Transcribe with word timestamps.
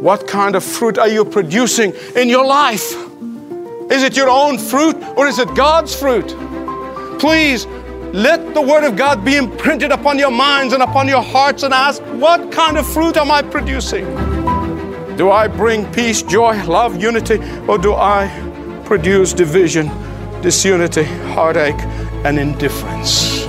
What 0.00 0.28
kind 0.28 0.54
of 0.54 0.62
fruit 0.62 0.96
are 0.96 1.08
you 1.08 1.24
producing 1.24 1.92
in 2.14 2.28
your 2.28 2.46
life? 2.46 2.92
Is 3.90 4.04
it 4.04 4.16
your 4.16 4.30
own 4.30 4.56
fruit 4.56 4.94
or 5.16 5.26
is 5.26 5.40
it 5.40 5.52
God's 5.56 5.92
fruit? 5.92 6.28
Please 7.18 7.66
let 8.12 8.54
the 8.54 8.62
Word 8.62 8.84
of 8.84 8.94
God 8.94 9.24
be 9.24 9.36
imprinted 9.36 9.90
upon 9.90 10.16
your 10.16 10.30
minds 10.30 10.72
and 10.72 10.84
upon 10.84 11.08
your 11.08 11.20
hearts 11.22 11.64
and 11.64 11.74
ask, 11.74 12.00
what 12.14 12.52
kind 12.52 12.78
of 12.78 12.86
fruit 12.86 13.16
am 13.16 13.32
I 13.32 13.42
producing? 13.42 14.04
Do 15.16 15.32
I 15.32 15.48
bring 15.48 15.84
peace, 15.92 16.22
joy, 16.22 16.62
love, 16.66 17.02
unity, 17.02 17.40
or 17.66 17.76
do 17.76 17.92
I 17.92 18.30
produce 18.84 19.32
division, 19.32 19.88
disunity, 20.42 21.02
heartache, 21.34 21.80
and 22.24 22.38
indifference? 22.38 23.46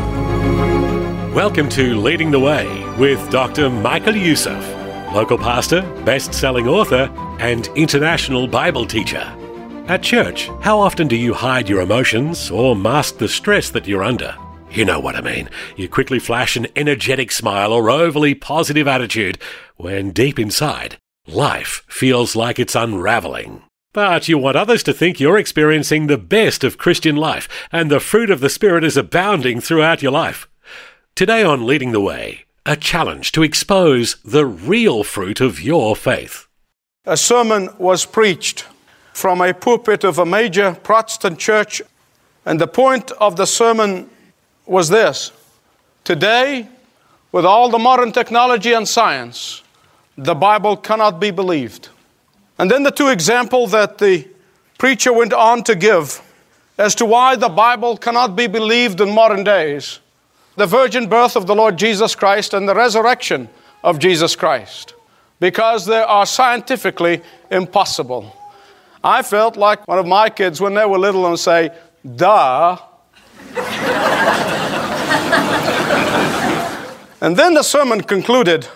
Welcome 1.35 1.69
to 1.69 1.95
Leading 1.95 2.31
the 2.31 2.39
Way 2.39 2.65
with 2.97 3.29
Dr. 3.29 3.69
Michael 3.69 4.15
Youssef, 4.15 4.78
local 5.13 5.37
pastor, 5.37 5.81
best 6.03 6.33
selling 6.33 6.67
author, 6.67 7.11
and 7.39 7.67
international 7.75 8.47
Bible 8.47 8.85
teacher. 8.85 9.23
At 9.87 10.03
church, 10.03 10.49
how 10.61 10.79
often 10.79 11.07
do 11.07 11.15
you 11.15 11.33
hide 11.33 11.67
your 11.67 11.81
emotions 11.81 12.51
or 12.51 12.75
mask 12.75 13.17
the 13.17 13.27
stress 13.27 13.69
that 13.71 13.87
you're 13.87 14.03
under? 14.03 14.35
You 14.71 14.85
know 14.85 14.99
what 14.99 15.15
I 15.15 15.21
mean. 15.21 15.49
You 15.75 15.89
quickly 15.89 16.19
flash 16.19 16.55
an 16.55 16.67
energetic 16.75 17.31
smile 17.31 17.73
or 17.73 17.89
overly 17.89 18.35
positive 18.35 18.87
attitude 18.87 19.39
when 19.77 20.11
deep 20.11 20.37
inside, 20.37 20.97
life 21.25 21.83
feels 21.87 22.35
like 22.35 22.59
it's 22.59 22.75
unraveling. 22.75 23.63
But 23.93 24.27
you 24.27 24.37
want 24.37 24.57
others 24.57 24.83
to 24.83 24.93
think 24.93 25.19
you're 25.19 25.39
experiencing 25.39 26.05
the 26.05 26.19
best 26.19 26.63
of 26.63 26.77
Christian 26.77 27.15
life 27.15 27.49
and 27.71 27.89
the 27.89 27.99
fruit 27.99 28.29
of 28.29 28.41
the 28.41 28.49
Spirit 28.49 28.83
is 28.83 28.95
abounding 28.95 29.59
throughout 29.59 30.03
your 30.03 30.11
life. 30.11 30.47
Today 31.15 31.43
on 31.43 31.65
Leading 31.65 31.91
the 31.91 31.99
Way, 31.99 32.45
a 32.69 32.75
challenge 32.75 33.31
to 33.31 33.41
expose 33.41 34.17
the 34.23 34.45
real 34.45 35.03
fruit 35.03 35.41
of 35.41 35.59
your 35.59 35.95
faith. 35.95 36.45
A 37.03 37.17
sermon 37.17 37.69
was 37.79 38.05
preached 38.05 38.67
from 39.11 39.41
a 39.41 39.55
pulpit 39.55 40.03
of 40.03 40.19
a 40.19 40.25
major 40.25 40.77
Protestant 40.83 41.39
church, 41.39 41.81
and 42.45 42.61
the 42.61 42.67
point 42.67 43.09
of 43.13 43.37
the 43.37 43.47
sermon 43.47 44.07
was 44.67 44.87
this 44.87 45.31
Today, 46.03 46.67
with 47.31 47.43
all 47.43 47.71
the 47.71 47.79
modern 47.79 48.11
technology 48.11 48.73
and 48.73 48.87
science, 48.87 49.63
the 50.15 50.35
Bible 50.35 50.77
cannot 50.77 51.19
be 51.19 51.31
believed. 51.31 51.89
And 52.59 52.69
then 52.69 52.83
the 52.83 52.91
two 52.91 53.07
examples 53.07 53.71
that 53.71 53.97
the 53.97 54.27
preacher 54.77 55.11
went 55.11 55.33
on 55.33 55.63
to 55.63 55.73
give 55.73 56.21
as 56.77 56.93
to 56.95 57.05
why 57.05 57.35
the 57.35 57.49
Bible 57.49 57.97
cannot 57.97 58.35
be 58.35 58.45
believed 58.45 59.01
in 59.01 59.09
modern 59.15 59.43
days 59.43 59.99
the 60.59 60.67
virgin 60.67 61.07
birth 61.07 61.37
of 61.37 61.47
the 61.47 61.55
Lord 61.55 61.77
Jesus 61.77 62.15
Christ 62.15 62.53
and 62.53 62.67
the 62.67 62.75
resurrection 62.75 63.47
of 63.81 63.97
Jesus 63.97 64.35
Christ 64.35 64.93
because 65.39 65.85
they 65.85 66.01
are 66.01 66.25
scientifically 66.25 67.21
impossible. 67.49 68.35
I 69.01 69.21
felt 69.21 69.55
like 69.55 69.87
one 69.87 69.99
of 69.99 70.05
my 70.05 70.29
kids 70.29 70.59
when 70.59 70.73
they 70.73 70.85
were 70.85 70.97
little 70.97 71.25
and 71.27 71.39
say, 71.39 71.69
duh. 72.03 72.77
and 77.21 77.37
then 77.37 77.53
the 77.53 77.63
sermon 77.63 78.01
concluded 78.01 78.67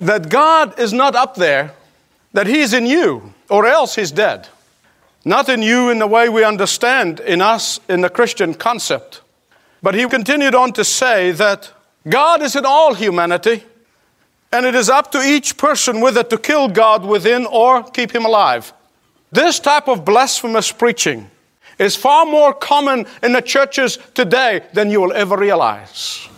that 0.00 0.28
God 0.28 0.78
is 0.78 0.92
not 0.92 1.16
up 1.16 1.34
there, 1.34 1.74
that 2.34 2.46
He's 2.46 2.72
in 2.72 2.86
you, 2.86 3.34
or 3.50 3.66
else 3.66 3.96
He's 3.96 4.12
dead. 4.12 4.46
Not 5.24 5.48
in 5.48 5.60
you 5.60 5.90
in 5.90 5.98
the 5.98 6.06
way 6.06 6.28
we 6.28 6.44
understand 6.44 7.18
in 7.18 7.40
us 7.40 7.80
in 7.88 8.02
the 8.02 8.10
Christian 8.10 8.54
concept. 8.54 9.22
But 9.82 9.94
he 9.94 10.06
continued 10.06 10.54
on 10.54 10.72
to 10.74 10.84
say 10.84 11.32
that 11.32 11.72
God 12.08 12.42
is 12.42 12.56
in 12.56 12.64
all 12.64 12.94
humanity, 12.94 13.64
and 14.52 14.64
it 14.64 14.74
is 14.74 14.88
up 14.88 15.10
to 15.12 15.20
each 15.20 15.56
person 15.56 16.00
whether 16.00 16.22
to 16.22 16.38
kill 16.38 16.68
God 16.68 17.04
within 17.04 17.46
or 17.46 17.82
keep 17.82 18.14
him 18.14 18.24
alive. 18.24 18.72
This 19.32 19.58
type 19.58 19.88
of 19.88 20.04
blasphemous 20.04 20.72
preaching 20.72 21.30
is 21.78 21.96
far 21.96 22.24
more 22.24 22.54
common 22.54 23.06
in 23.22 23.32
the 23.32 23.42
churches 23.42 23.98
today 24.14 24.62
than 24.72 24.90
you 24.90 25.00
will 25.00 25.12
ever 25.12 25.36
realize. 25.36 26.28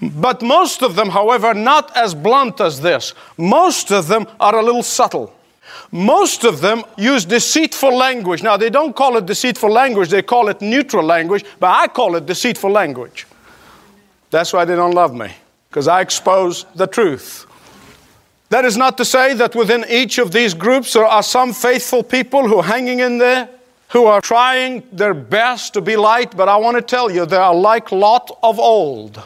But 0.00 0.42
most 0.42 0.82
of 0.82 0.94
them, 0.94 1.08
however, 1.08 1.54
not 1.54 1.96
as 1.96 2.14
blunt 2.14 2.60
as 2.60 2.80
this. 2.80 3.14
Most 3.36 3.90
of 3.90 4.08
them 4.08 4.26
are 4.38 4.56
a 4.56 4.62
little 4.62 4.82
subtle. 4.82 5.34
Most 5.90 6.44
of 6.44 6.60
them 6.60 6.84
use 6.96 7.24
deceitful 7.24 7.96
language. 7.96 8.42
Now, 8.42 8.56
they 8.56 8.70
don't 8.70 8.94
call 8.94 9.16
it 9.16 9.26
deceitful 9.26 9.70
language, 9.70 10.10
they 10.10 10.22
call 10.22 10.48
it 10.48 10.60
neutral 10.60 11.04
language, 11.04 11.44
but 11.58 11.70
I 11.70 11.88
call 11.88 12.16
it 12.16 12.26
deceitful 12.26 12.70
language. 12.70 13.26
That's 14.30 14.52
why 14.52 14.64
they 14.64 14.76
don't 14.76 14.94
love 14.94 15.14
me, 15.14 15.32
because 15.70 15.88
I 15.88 16.00
expose 16.00 16.64
the 16.74 16.86
truth. 16.86 17.46
That 18.50 18.64
is 18.64 18.76
not 18.76 18.96
to 18.98 19.04
say 19.04 19.34
that 19.34 19.54
within 19.54 19.84
each 19.88 20.18
of 20.18 20.32
these 20.32 20.54
groups 20.54 20.92
there 20.94 21.04
are 21.04 21.22
some 21.22 21.52
faithful 21.52 22.02
people 22.02 22.48
who 22.48 22.58
are 22.58 22.62
hanging 22.62 23.00
in 23.00 23.18
there, 23.18 23.48
who 23.88 24.04
are 24.04 24.20
trying 24.20 24.82
their 24.92 25.14
best 25.14 25.74
to 25.74 25.80
be 25.80 25.96
light, 25.96 26.36
but 26.36 26.48
I 26.48 26.56
want 26.56 26.76
to 26.76 26.82
tell 26.82 27.10
you 27.10 27.26
they 27.26 27.36
are 27.36 27.54
like 27.54 27.92
Lot 27.92 28.30
of 28.42 28.58
old. 28.58 29.22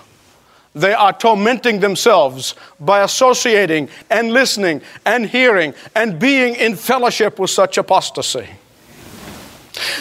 They 0.74 0.94
are 0.94 1.12
tormenting 1.12 1.80
themselves 1.80 2.54
by 2.80 3.02
associating 3.02 3.88
and 4.10 4.32
listening 4.32 4.80
and 5.04 5.26
hearing 5.26 5.74
and 5.94 6.18
being 6.18 6.54
in 6.54 6.76
fellowship 6.76 7.38
with 7.38 7.50
such 7.50 7.76
apostasy. 7.76 8.48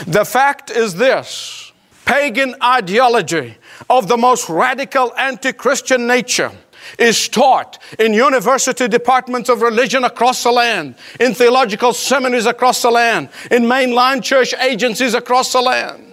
The 0.08 0.24
fact 0.24 0.70
is 0.72 0.96
this 0.96 1.72
pagan 2.06 2.56
ideology 2.64 3.58
of 3.90 4.08
the 4.08 4.18
most 4.18 4.50
radical 4.50 5.14
anti 5.18 5.52
Christian 5.52 6.08
nature 6.08 6.52
is 6.98 7.28
taught 7.28 7.78
in 8.00 8.14
university 8.14 8.88
departments 8.88 9.50
of 9.50 9.62
religion 9.62 10.04
across 10.04 10.44
the 10.44 10.52
land, 10.52 10.96
in 11.20 11.34
theological 11.34 11.94
seminaries 11.94 12.46
across 12.46 12.82
the 12.82 12.92
land, 12.92 13.30
in 13.50 13.64
mainline 13.64 14.22
church 14.22 14.54
agencies 14.56 15.14
across 15.14 15.54
the 15.54 15.62
land. 15.62 16.11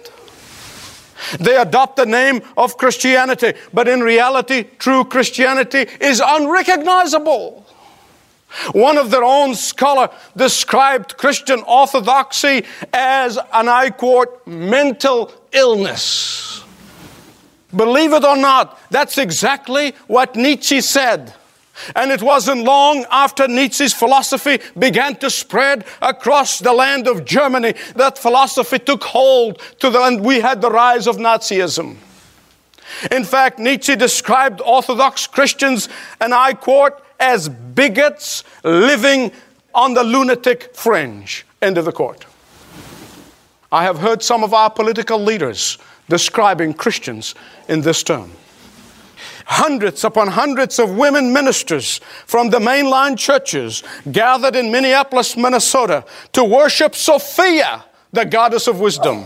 They 1.39 1.55
adopt 1.55 1.97
the 1.97 2.05
name 2.05 2.41
of 2.57 2.77
Christianity, 2.77 3.53
but 3.73 3.87
in 3.87 4.01
reality, 4.01 4.65
true 4.77 5.03
Christianity 5.03 5.87
is 5.99 6.21
unrecognizable. 6.25 7.65
One 8.71 8.97
of 8.97 9.11
their 9.11 9.23
own 9.23 9.53
scholar 9.53 10.09
described 10.35 11.17
Christian 11.17 11.61
orthodoxy 11.67 12.65
as, 12.91 13.37
and 13.53 13.69
I 13.69 13.91
quote, 13.91 14.45
mental 14.47 15.31
illness. 15.51 16.63
Believe 17.75 18.13
it 18.13 18.23
or 18.23 18.37
not, 18.37 18.79
that's 18.89 19.19
exactly 19.19 19.93
what 20.07 20.35
Nietzsche 20.35 20.81
said. 20.81 21.33
And 21.95 22.11
it 22.11 22.21
wasn't 22.21 22.63
long 22.63 23.05
after 23.09 23.47
Nietzsche's 23.47 23.93
philosophy 23.93 24.59
began 24.77 25.15
to 25.17 25.29
spread 25.29 25.85
across 26.01 26.59
the 26.59 26.73
land 26.73 27.07
of 27.07 27.25
Germany 27.25 27.73
that 27.95 28.17
philosophy 28.17 28.79
took 28.79 29.03
hold 29.03 29.61
to 29.79 29.89
the, 29.89 30.01
and 30.01 30.21
we 30.23 30.41
had 30.41 30.61
the 30.61 30.71
rise 30.71 31.07
of 31.07 31.17
Nazism. 31.17 31.97
In 33.11 33.23
fact, 33.23 33.59
Nietzsche 33.59 33.95
described 33.95 34.61
Orthodox 34.65 35.27
Christians, 35.27 35.89
and 36.19 36.33
I 36.33 36.53
quote, 36.53 37.01
as 37.19 37.49
bigots 37.49 38.43
living 38.63 39.31
on 39.75 39.93
the 39.93 40.03
lunatic 40.03 40.75
fringe. 40.75 41.45
End 41.61 41.77
of 41.77 41.85
the 41.85 41.91
quote. 41.91 42.25
I 43.71 43.83
have 43.83 43.99
heard 43.99 44.23
some 44.23 44.43
of 44.43 44.53
our 44.53 44.69
political 44.69 45.19
leaders 45.19 45.77
describing 46.07 46.73
Christians 46.73 47.35
in 47.67 47.81
this 47.81 48.01
term 48.01 48.31
hundreds 49.45 50.03
upon 50.03 50.27
hundreds 50.27 50.79
of 50.79 50.95
women 50.95 51.33
ministers 51.33 51.99
from 52.25 52.49
the 52.49 52.59
mainline 52.59 53.17
churches 53.17 53.83
gathered 54.11 54.55
in 54.55 54.71
Minneapolis, 54.71 55.35
Minnesota 55.35 56.05
to 56.33 56.43
worship 56.43 56.95
Sophia, 56.95 57.85
the 58.11 58.25
goddess 58.25 58.67
of 58.67 58.79
wisdom. 58.79 59.25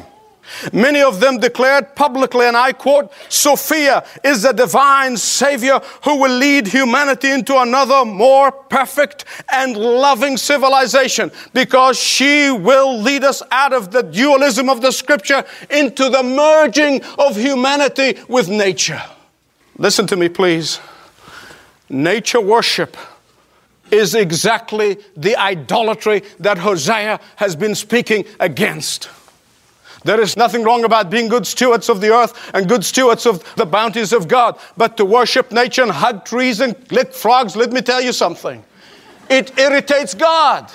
Many 0.72 1.02
of 1.02 1.20
them 1.20 1.40
declared 1.40 1.96
publicly, 1.96 2.46
and 2.46 2.58
I 2.58 2.74
quote, 2.74 3.12
Sophia 3.30 4.06
is 4.24 4.44
the 4.44 4.52
divine 4.52 5.18
Savior 5.18 5.80
who 6.04 6.20
will 6.20 6.38
lead 6.38 6.68
humanity 6.68 7.32
into 7.32 7.58
another 7.58 8.06
more 8.06 8.52
perfect 8.52 9.26
and 9.52 9.76
loving 9.76 10.38
civilization 10.38 11.32
because 11.54 11.98
she 11.98 12.52
will 12.52 13.00
lead 13.00 13.24
us 13.24 13.42
out 13.52 13.74
of 13.74 13.92
the 13.92 14.04
dualism 14.04 14.70
of 14.70 14.82
the 14.82 14.92
scripture 14.92 15.46
into 15.70 16.10
the 16.10 16.24
merging 16.24 17.02
of 17.18 17.36
humanity 17.36 18.18
with 18.28 18.50
nature. 18.50 19.02
Listen 19.78 20.08
to 20.08 20.16
me, 20.16 20.30
please. 20.30 20.80
nature 21.90 22.42
worship 22.42 22.98
is 23.92 24.16
exactly 24.16 24.98
the 25.16 25.36
idolatry 25.36 26.24
that 26.40 26.58
Hosea 26.58 27.20
has 27.36 27.56
been 27.56 27.76
speaking 27.76 28.26
against. 28.40 29.10
There 30.04 30.20
is 30.20 30.36
nothing 30.36 30.64
wrong 30.64 30.84
about 30.84 31.10
being 31.10 31.28
good 31.30 31.48
stewards 31.48 31.90
of 31.90 32.02
the 32.02 32.14
earth 32.14 32.52
and 32.54 32.68
good 32.68 32.84
stewards 32.84 33.26
of 33.26 33.44
the 33.56 33.66
bounties 33.66 34.12
of 34.12 34.28
God. 34.28 34.60
But 34.76 34.98
to 34.98 35.06
worship 35.06 35.52
nature 35.52 35.84
and 35.84 35.92
hug 35.92 36.26
trees 36.26 36.60
and 36.60 36.76
lick 36.92 37.14
frogs, 37.14 37.56
let 37.56 37.72
me 37.72 37.82
tell 37.82 38.02
you 38.02 38.12
something. 38.12 38.64
It 39.30 39.58
irritates 39.58 40.14
God. 40.14 40.72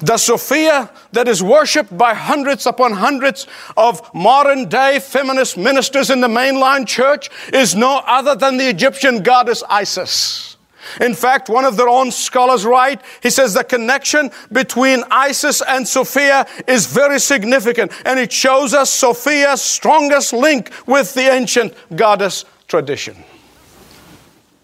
The 0.00 0.18
Sophia 0.18 0.90
that 1.12 1.26
is 1.26 1.42
worshipped 1.42 1.96
by 1.96 2.12
hundreds 2.12 2.66
upon 2.66 2.92
hundreds 2.92 3.46
of 3.76 4.12
modern 4.14 4.68
day 4.68 4.98
feminist 4.98 5.56
ministers 5.56 6.10
in 6.10 6.20
the 6.20 6.28
mainline 6.28 6.86
church 6.86 7.30
is 7.52 7.74
no 7.74 8.02
other 8.06 8.34
than 8.34 8.58
the 8.58 8.68
Egyptian 8.68 9.22
goddess 9.22 9.62
Isis. 9.68 10.56
In 11.00 11.14
fact, 11.14 11.48
one 11.48 11.64
of 11.64 11.76
their 11.76 11.88
own 11.88 12.10
scholars 12.10 12.64
write, 12.64 13.00
he 13.22 13.30
says 13.30 13.54
the 13.54 13.64
connection 13.64 14.30
between 14.52 15.02
Isis 15.10 15.60
and 15.62 15.86
Sophia 15.86 16.46
is 16.68 16.86
very 16.86 17.18
significant, 17.18 17.90
and 18.04 18.20
it 18.20 18.32
shows 18.32 18.72
us 18.72 18.92
Sophia's 18.92 19.62
strongest 19.62 20.32
link 20.32 20.70
with 20.86 21.12
the 21.14 21.32
ancient 21.32 21.74
goddess 21.96 22.44
tradition. 22.68 23.16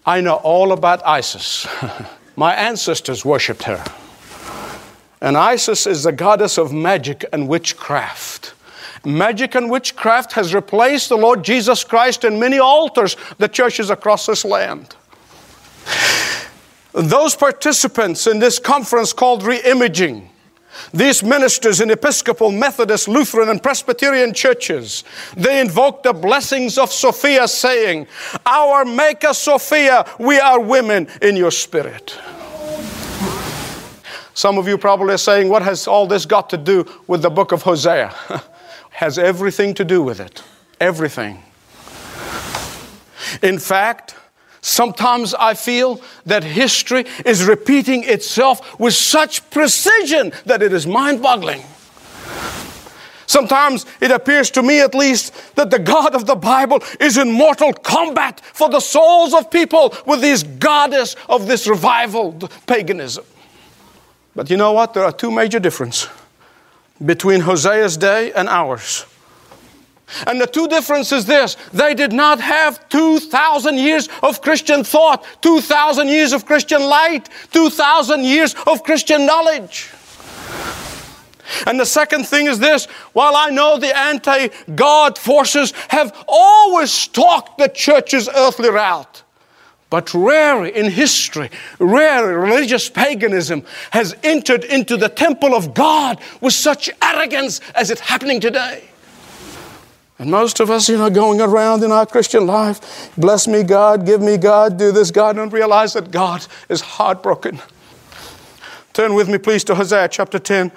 I 0.05 0.21
know 0.21 0.35
all 0.35 0.71
about 0.71 1.05
Isis. 1.05 1.67
My 2.35 2.53
ancestors 2.53 3.25
worshipped 3.25 3.63
her. 3.63 3.83
And 5.23 5.37
Isis 5.37 5.87
is 5.87 6.03
the 6.03 6.11
goddess 6.11 6.57
of 6.57 6.73
magic 6.73 7.23
and 7.31 7.47
witchcraft. 7.47 8.53
Magic 9.05 9.55
and 9.55 9.71
witchcraft 9.71 10.33
has 10.33 10.53
replaced 10.53 11.07
the 11.07 11.15
Lord 11.15 11.43
Jesus 11.43 11.85
Christ 11.85 12.25
in 12.25 12.41
many 12.41 12.59
altars, 12.59 13.15
the 13.37 13.47
churches 13.47 13.89
across 13.89 14.25
this 14.25 14.43
land. 14.43 14.97
Those 16.91 17.37
participants 17.37 18.27
in 18.27 18.39
this 18.39 18.59
conference 18.59 19.13
called 19.13 19.43
Reimaging, 19.43 20.27
these 20.93 21.23
ministers 21.23 21.79
in 21.79 21.89
Episcopal, 21.89 22.51
Methodist, 22.51 23.07
Lutheran, 23.07 23.47
and 23.47 23.63
Presbyterian 23.63 24.33
churches, 24.33 25.05
they 25.37 25.61
invoked 25.61 26.03
the 26.03 26.13
blessings 26.13 26.77
of 26.77 26.91
Sophia, 26.91 27.47
saying, 27.47 28.07
Our 28.45 28.83
Maker 28.83 29.33
Sophia, 29.33 30.05
we 30.19 30.37
are 30.39 30.59
women 30.59 31.07
in 31.21 31.37
your 31.37 31.51
spirit. 31.51 32.17
Some 34.33 34.57
of 34.57 34.67
you 34.67 34.77
probably 34.77 35.13
are 35.13 35.17
saying, 35.17 35.49
What 35.49 35.61
has 35.61 35.87
all 35.87 36.07
this 36.07 36.25
got 36.25 36.49
to 36.51 36.57
do 36.57 36.85
with 37.07 37.21
the 37.21 37.29
book 37.29 37.51
of 37.51 37.61
Hosea? 37.63 38.13
has 38.89 39.17
everything 39.17 39.73
to 39.75 39.85
do 39.85 40.01
with 40.01 40.19
it. 40.19 40.43
Everything. 40.79 41.43
In 43.41 43.59
fact, 43.59 44.15
Sometimes 44.65 45.33
I 45.33 45.55
feel 45.55 45.99
that 46.25 46.41
history 46.41 47.05
is 47.25 47.43
repeating 47.43 48.05
itself 48.05 48.79
with 48.79 48.93
such 48.93 49.49
precision 49.49 50.31
that 50.45 50.63
it 50.63 50.71
is 50.71 50.87
mind 50.87 51.21
boggling. 51.21 51.61
Sometimes 53.27 53.85
it 53.99 54.09
appears 54.09 54.49
to 54.51 54.63
me, 54.63 54.79
at 54.79 54.95
least, 54.95 55.33
that 55.55 55.69
the 55.69 55.79
God 55.79 56.15
of 56.15 56.27
the 56.27 56.35
Bible 56.35 56.79
is 57.01 57.17
in 57.17 57.29
mortal 57.29 57.73
combat 57.73 58.39
for 58.39 58.69
the 58.69 58.79
souls 58.79 59.33
of 59.33 59.51
people 59.51 59.93
with 60.05 60.21
this 60.21 60.43
goddess 60.43 61.17
of 61.27 61.45
this 61.45 61.67
revival 61.67 62.31
paganism. 62.65 63.25
But 64.35 64.49
you 64.49 64.57
know 64.57 64.71
what? 64.71 64.93
There 64.93 65.03
are 65.03 65.11
two 65.11 65.31
major 65.31 65.59
differences 65.59 66.09
between 67.03 67.41
Hosea's 67.41 67.97
day 67.97 68.31
and 68.33 68.49
ours. 68.49 69.05
And 70.27 70.39
the 70.39 70.47
two 70.47 70.67
differences 70.67 71.19
is 71.19 71.25
this 71.25 71.57
they 71.73 71.93
did 71.93 72.13
not 72.13 72.39
have 72.39 72.87
2,000 72.89 73.77
years 73.77 74.09
of 74.21 74.41
Christian 74.41 74.83
thought, 74.83 75.25
2,000 75.41 76.07
years 76.07 76.33
of 76.33 76.45
Christian 76.45 76.83
light, 76.83 77.29
2,000 77.51 78.23
years 78.23 78.55
of 78.67 78.83
Christian 78.83 79.25
knowledge. 79.25 79.91
And 81.65 81.79
the 81.79 81.85
second 81.85 82.25
thing 82.25 82.47
is 82.47 82.59
this 82.59 82.85
while 83.13 83.35
I 83.35 83.49
know 83.49 83.77
the 83.77 83.95
anti 83.95 84.49
God 84.75 85.17
forces 85.17 85.71
have 85.89 86.15
always 86.27 86.91
stalked 86.91 87.57
the 87.57 87.69
church's 87.69 88.29
earthly 88.29 88.69
route, 88.69 89.22
but 89.93 90.11
rarely 90.15 90.75
in 90.75 90.89
history, 90.89 91.51
rarely 91.77 92.33
religious 92.33 92.89
paganism 92.89 93.63
has 93.91 94.15
entered 94.23 94.63
into 94.63 94.97
the 94.97 95.07
temple 95.07 95.53
of 95.53 95.75
God 95.75 96.19
with 96.41 96.53
such 96.53 96.89
arrogance 96.99 97.61
as 97.75 97.91
it's 97.91 98.01
happening 98.01 98.39
today. 98.39 98.85
And 100.17 100.31
most 100.31 100.59
of 100.59 100.71
us, 100.71 100.89
you 100.89 100.97
know, 100.97 101.11
going 101.11 101.39
around 101.39 101.83
in 101.83 101.91
our 101.91 102.07
Christian 102.07 102.47
life, 102.47 103.11
bless 103.19 103.47
me, 103.47 103.61
God, 103.61 104.03
give 104.03 104.19
me, 104.19 104.35
God, 104.35 104.79
do 104.79 104.91
this, 104.91 105.11
God, 105.11 105.37
and 105.37 105.53
realize 105.53 105.93
that 105.93 106.09
God 106.09 106.47
is 106.69 106.81
heartbroken. 106.81 107.61
Turn 108.93 109.13
with 109.13 109.29
me, 109.29 109.37
please, 109.37 109.63
to 109.65 109.75
Hosea 109.75 110.07
chapter 110.07 110.39
10, 110.39 110.71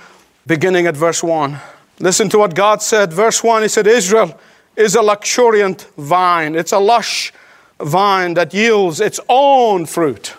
beginning 0.46 0.86
at 0.86 0.94
verse 0.94 1.22
1. 1.22 1.56
Listen 2.00 2.28
to 2.28 2.36
what 2.36 2.54
God 2.54 2.82
said. 2.82 3.14
Verse 3.14 3.42
1, 3.42 3.62
He 3.62 3.68
said, 3.68 3.86
Israel 3.86 4.38
is 4.76 4.94
a 4.94 5.00
luxuriant 5.00 5.88
vine, 5.96 6.54
it's 6.54 6.72
a 6.72 6.78
lush 6.78 7.32
vine 7.80 8.34
that 8.34 8.54
yields 8.54 9.00
its 9.00 9.20
own 9.28 9.86
fruit. 9.86 10.34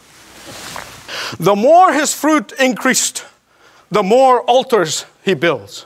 The 1.39 1.55
more 1.55 1.93
his 1.93 2.13
fruit 2.13 2.51
increased, 2.59 3.25
the 3.91 4.03
more 4.03 4.41
altars 4.41 5.05
he 5.23 5.33
builds. 5.33 5.85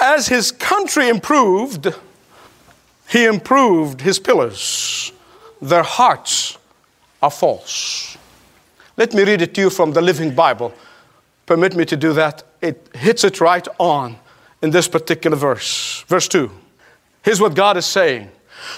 As 0.00 0.28
his 0.28 0.52
country 0.52 1.08
improved, 1.08 1.94
he 3.08 3.24
improved 3.24 4.00
his 4.02 4.18
pillars. 4.18 5.12
Their 5.60 5.82
hearts 5.82 6.58
are 7.22 7.30
false. 7.30 8.16
Let 8.96 9.14
me 9.14 9.24
read 9.24 9.42
it 9.42 9.54
to 9.54 9.60
you 9.62 9.70
from 9.70 9.92
the 9.92 10.00
Living 10.00 10.34
Bible. 10.34 10.72
Permit 11.46 11.74
me 11.74 11.84
to 11.86 11.96
do 11.96 12.12
that. 12.12 12.42
It 12.60 12.88
hits 12.94 13.24
it 13.24 13.40
right 13.40 13.66
on 13.78 14.16
in 14.62 14.70
this 14.70 14.88
particular 14.88 15.36
verse. 15.36 16.04
Verse 16.08 16.28
2. 16.28 16.50
Here's 17.22 17.40
what 17.40 17.54
God 17.54 17.76
is 17.76 17.86
saying 17.86 18.30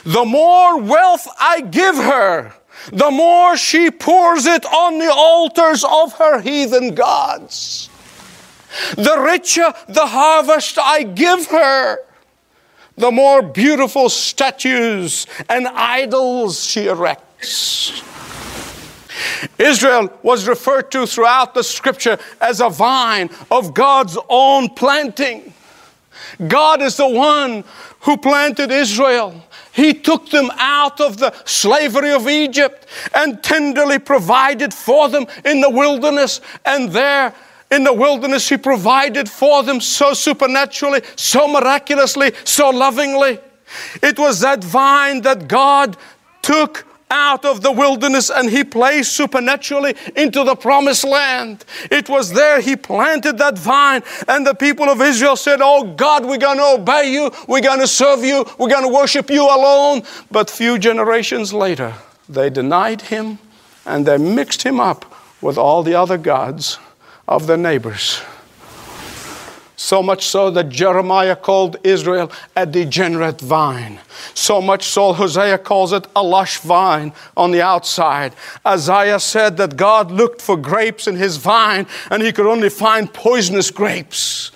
The 0.04 0.24
more 0.24 0.80
wealth 0.80 1.26
I 1.38 1.60
give 1.60 1.96
her, 1.96 2.54
the 2.92 3.10
more 3.10 3.56
she 3.56 3.90
pours 3.90 4.46
it 4.46 4.64
on 4.64 4.98
the 4.98 5.12
altars 5.12 5.84
of 5.84 6.14
her 6.14 6.40
heathen 6.40 6.94
gods. 6.94 7.88
The 8.96 9.18
richer 9.18 9.72
the 9.88 10.06
harvest 10.06 10.78
I 10.78 11.02
give 11.02 11.46
her, 11.48 11.98
the 12.96 13.10
more 13.10 13.42
beautiful 13.42 14.08
statues 14.08 15.26
and 15.48 15.66
idols 15.68 16.64
she 16.64 16.86
erects. 16.86 18.02
Israel 19.58 20.10
was 20.22 20.48
referred 20.48 20.90
to 20.92 21.06
throughout 21.06 21.54
the 21.54 21.62
scripture 21.62 22.18
as 22.40 22.60
a 22.60 22.70
vine 22.70 23.30
of 23.50 23.74
God's 23.74 24.16
own 24.28 24.68
planting. 24.70 25.52
God 26.46 26.80
is 26.80 26.96
the 26.96 27.08
one 27.08 27.64
who 28.00 28.16
planted 28.16 28.70
Israel. 28.70 29.44
He 29.72 29.94
took 29.94 30.30
them 30.30 30.50
out 30.56 31.00
of 31.00 31.18
the 31.18 31.34
slavery 31.44 32.10
of 32.12 32.28
Egypt 32.28 32.86
and 33.14 33.42
tenderly 33.42 33.98
provided 33.98 34.74
for 34.74 35.08
them 35.08 35.26
in 35.44 35.60
the 35.60 35.70
wilderness, 35.70 36.40
and 36.64 36.90
there 36.90 37.34
in 37.70 37.84
the 37.84 37.92
wilderness, 37.92 38.48
He 38.48 38.56
provided 38.56 39.30
for 39.30 39.62
them 39.62 39.80
so 39.80 40.12
supernaturally, 40.12 41.02
so 41.14 41.46
miraculously, 41.46 42.32
so 42.44 42.70
lovingly. 42.70 43.38
It 44.02 44.18
was 44.18 44.40
that 44.40 44.64
vine 44.64 45.22
that 45.22 45.46
God 45.46 45.96
took 46.42 46.84
out 47.10 47.44
of 47.44 47.60
the 47.60 47.72
wilderness 47.72 48.30
and 48.30 48.48
he 48.48 48.64
placed 48.64 49.12
supernaturally 49.12 49.94
into 50.16 50.44
the 50.44 50.54
promised 50.54 51.04
land. 51.04 51.64
It 51.90 52.08
was 52.08 52.32
there 52.32 52.60
he 52.60 52.76
planted 52.76 53.38
that 53.38 53.58
vine, 53.58 54.02
and 54.28 54.46
the 54.46 54.54
people 54.54 54.88
of 54.88 55.00
Israel 55.00 55.36
said, 55.36 55.60
Oh 55.62 55.94
God, 55.94 56.24
we're 56.24 56.38
going 56.38 56.58
to 56.58 56.80
obey 56.80 57.12
you, 57.12 57.30
we're 57.48 57.60
going 57.60 57.80
to 57.80 57.88
serve 57.88 58.24
you, 58.24 58.44
we're 58.58 58.68
going 58.68 58.86
to 58.86 58.94
worship 58.94 59.30
you 59.30 59.44
alone. 59.44 60.02
But 60.30 60.50
few 60.50 60.78
generations 60.78 61.52
later, 61.52 61.94
they 62.28 62.50
denied 62.50 63.02
him 63.02 63.38
and 63.84 64.06
they 64.06 64.18
mixed 64.18 64.62
him 64.62 64.78
up 64.78 65.04
with 65.40 65.58
all 65.58 65.82
the 65.82 65.94
other 65.94 66.18
gods 66.18 66.78
of 67.26 67.46
their 67.46 67.56
neighbors. 67.56 68.20
So 69.82 70.02
much 70.02 70.26
so 70.26 70.50
that 70.50 70.68
Jeremiah 70.68 71.34
called 71.34 71.78
Israel 71.84 72.30
a 72.54 72.66
degenerate 72.66 73.40
vine. 73.40 73.98
So 74.34 74.60
much 74.60 74.84
so 74.84 75.14
Hosea 75.14 75.56
calls 75.56 75.94
it 75.94 76.06
a 76.14 76.22
lush 76.22 76.58
vine 76.58 77.14
on 77.34 77.50
the 77.50 77.62
outside. 77.62 78.34
Isaiah 78.64 79.18
said 79.18 79.56
that 79.56 79.78
God 79.78 80.10
looked 80.10 80.42
for 80.42 80.58
grapes 80.58 81.06
in 81.06 81.16
his 81.16 81.38
vine 81.38 81.86
and 82.10 82.22
he 82.22 82.30
could 82.30 82.44
only 82.44 82.68
find 82.68 83.10
poisonous 83.10 83.70
grapes. 83.70 84.50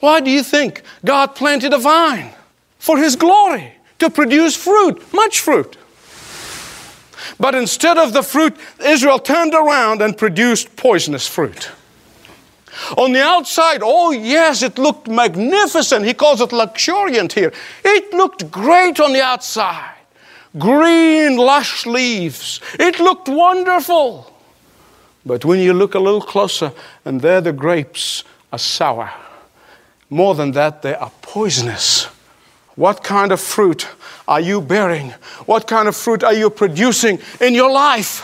Why 0.00 0.20
do 0.20 0.30
you 0.30 0.42
think 0.42 0.82
God 1.06 1.34
planted 1.34 1.72
a 1.72 1.78
vine? 1.78 2.34
For 2.78 2.98
his 2.98 3.16
glory, 3.16 3.72
to 3.98 4.10
produce 4.10 4.54
fruit, 4.54 5.02
much 5.14 5.40
fruit. 5.40 5.78
But 7.40 7.54
instead 7.54 7.96
of 7.96 8.12
the 8.12 8.22
fruit, 8.22 8.54
Israel 8.84 9.20
turned 9.20 9.54
around 9.54 10.02
and 10.02 10.18
produced 10.18 10.76
poisonous 10.76 11.26
fruit. 11.26 11.70
On 12.96 13.12
the 13.12 13.22
outside, 13.22 13.80
oh 13.82 14.12
yes, 14.12 14.62
it 14.62 14.78
looked 14.78 15.08
magnificent. 15.08 16.04
He 16.04 16.14
calls 16.14 16.40
it 16.40 16.52
luxuriant 16.52 17.32
here. 17.32 17.52
It 17.84 18.12
looked 18.12 18.50
great 18.50 19.00
on 19.00 19.12
the 19.12 19.22
outside. 19.22 19.94
green, 20.56 21.36
lush 21.36 21.86
leaves. 21.86 22.60
It 22.78 22.98
looked 23.00 23.28
wonderful. 23.28 24.32
But 25.26 25.44
when 25.44 25.60
you 25.60 25.74
look 25.74 25.94
a 25.94 25.98
little 25.98 26.22
closer, 26.22 26.72
and 27.04 27.20
there 27.20 27.40
the 27.40 27.52
grapes 27.52 28.24
are 28.52 28.58
sour. 28.58 29.10
More 30.10 30.34
than 30.34 30.52
that, 30.52 30.82
they 30.82 30.94
are 30.94 31.12
poisonous. 31.20 32.04
What 32.76 33.04
kind 33.04 33.32
of 33.32 33.40
fruit 33.40 33.86
are 34.26 34.40
you 34.40 34.60
bearing? 34.60 35.10
What 35.46 35.66
kind 35.66 35.88
of 35.88 35.96
fruit 35.96 36.24
are 36.24 36.32
you 36.32 36.48
producing 36.48 37.18
in 37.40 37.54
your 37.54 37.70
life? 37.70 38.22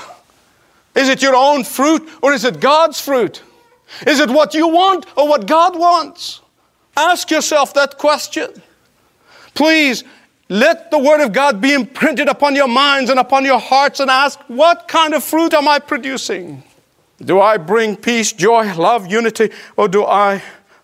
Is 0.95 1.09
it 1.09 1.23
your 1.23 1.35
own 1.35 1.65
fruit 1.65 2.09
or 2.23 2.33
is 2.33 2.45
it 2.45 2.61
God's 2.61 3.01
fruit? 3.01 3.43
Is 4.07 4.21
it 4.21 4.31
what 4.31 4.55
you 4.55 4.69
want 4.69 5.07
or 5.17 5.29
what 5.29 5.47
God 5.47 5.79
wants? 5.79 6.41
Ask 6.97 7.31
yourself 7.31 7.75
that 7.75 7.99
question. 7.99 8.63
Please 9.55 10.05
let 10.49 10.91
the 10.91 10.99
Word 10.99 11.21
of 11.21 11.33
God 11.33 11.61
be 11.61 11.73
imprinted 11.73 12.29
upon 12.29 12.55
your 12.55 12.69
minds 12.69 13.11
and 13.11 13.19
upon 13.19 13.45
your 13.45 13.59
hearts 13.59 14.01
and 14.01 14.11
ask, 14.11 14.39
what 14.49 14.89
kind 14.89 15.15
of 15.15 15.25
fruit 15.25 15.55
am 15.55 15.67
I 15.67 15.79
producing? 15.79 16.63
Do 17.19 17.41
I 17.41 17.57
bring 17.57 17.97
peace, 17.97 18.33
joy, 18.33 18.75
love, 18.75 19.11
unity, 19.11 19.51
or 19.77 19.89
do 19.89 20.05
I 20.05 20.43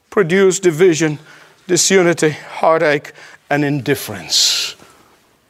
produce 0.09 0.61
division, 0.61 1.19
disunity, 1.67 2.31
heartache, 2.31 3.13
and 3.51 3.65
indifference? 3.65 4.77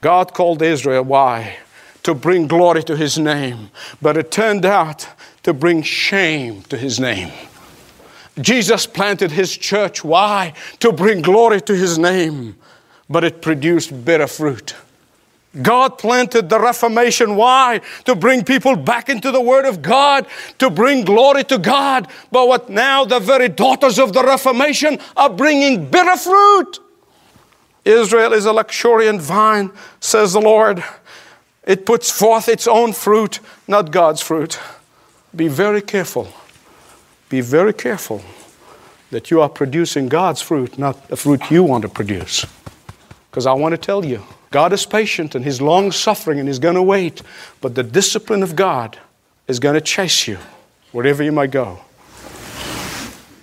God 0.00 0.32
called 0.32 0.62
Israel, 0.62 1.04
why? 1.04 1.58
To 2.04 2.14
bring 2.14 2.48
glory 2.48 2.82
to 2.84 2.96
His 2.96 3.18
name, 3.18 3.70
but 4.00 4.16
it 4.16 4.30
turned 4.30 4.64
out 4.64 5.06
to 5.42 5.52
bring 5.52 5.82
shame 5.82 6.62
to 6.62 6.76
His 6.76 6.98
name. 6.98 7.30
Jesus 8.38 8.86
planted 8.86 9.30
His 9.30 9.56
church, 9.56 10.04
why? 10.04 10.54
To 10.80 10.92
bring 10.92 11.22
glory 11.22 11.60
to 11.62 11.74
His 11.74 11.98
name, 11.98 12.56
but 13.08 13.24
it 13.24 13.42
produced 13.42 14.04
bitter 14.04 14.26
fruit. 14.26 14.74
God 15.62 15.98
planted 15.98 16.48
the 16.48 16.60
Reformation. 16.60 17.34
Why? 17.34 17.80
To 18.04 18.14
bring 18.14 18.44
people 18.44 18.76
back 18.76 19.08
into 19.08 19.32
the 19.32 19.40
Word 19.40 19.64
of 19.64 19.82
God, 19.82 20.26
to 20.58 20.70
bring 20.70 21.04
glory 21.04 21.42
to 21.44 21.58
God. 21.58 22.06
But 22.30 22.46
what 22.46 22.70
now 22.70 23.04
the 23.04 23.18
very 23.18 23.48
daughters 23.48 23.98
of 23.98 24.12
the 24.12 24.22
Reformation 24.22 25.00
are 25.16 25.30
bringing 25.30 25.90
bitter 25.90 26.16
fruit. 26.16 26.78
Israel 27.84 28.32
is 28.32 28.46
a 28.46 28.52
luxuriant 28.52 29.20
vine, 29.20 29.72
says 29.98 30.34
the 30.34 30.40
Lord. 30.40 30.84
It 31.64 31.84
puts 31.84 32.10
forth 32.10 32.48
its 32.48 32.68
own 32.68 32.92
fruit, 32.92 33.40
not 33.66 33.90
God's 33.90 34.20
fruit. 34.20 34.58
Be 35.34 35.48
very 35.48 35.82
careful. 35.82 36.28
Be 37.30 37.40
very 37.40 37.72
careful 37.72 38.22
that 39.10 39.30
you 39.30 39.40
are 39.40 39.48
producing 39.48 40.08
God's 40.08 40.42
fruit, 40.42 40.78
not 40.78 41.08
the 41.08 41.16
fruit 41.16 41.50
you 41.50 41.62
want 41.62 41.82
to 41.82 41.88
produce. 41.88 42.44
Because 43.30 43.46
I 43.46 43.52
want 43.52 43.72
to 43.72 43.78
tell 43.78 44.04
you, 44.04 44.22
God 44.50 44.72
is 44.72 44.84
patient 44.84 45.36
and 45.36 45.44
He's 45.44 45.60
long 45.60 45.92
suffering 45.92 46.40
and 46.40 46.48
He's 46.48 46.58
going 46.58 46.74
to 46.74 46.82
wait. 46.82 47.22
But 47.60 47.76
the 47.76 47.84
discipline 47.84 48.42
of 48.42 48.56
God 48.56 48.98
is 49.46 49.60
going 49.60 49.74
to 49.74 49.80
chase 49.80 50.26
you 50.26 50.38
wherever 50.90 51.22
you 51.22 51.30
might 51.30 51.52
go. 51.52 51.78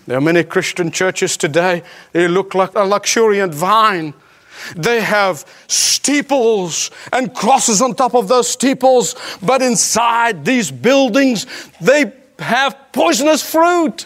There 0.05 0.17
are 0.17 0.21
many 0.21 0.43
Christian 0.43 0.91
churches 0.91 1.37
today, 1.37 1.83
they 2.11 2.27
look 2.27 2.53
like 2.55 2.75
a 2.75 2.83
luxuriant 2.83 3.53
vine. 3.53 4.13
They 4.75 5.01
have 5.01 5.45
steeples 5.67 6.91
and 7.13 7.33
crosses 7.33 7.81
on 7.81 7.93
top 7.93 8.15
of 8.15 8.27
those 8.27 8.49
steeples, 8.49 9.15
but 9.41 9.61
inside 9.61 10.43
these 10.43 10.71
buildings, 10.71 11.45
they 11.79 12.05
have 12.39 12.77
poisonous 12.91 13.41
fruit. 13.49 14.05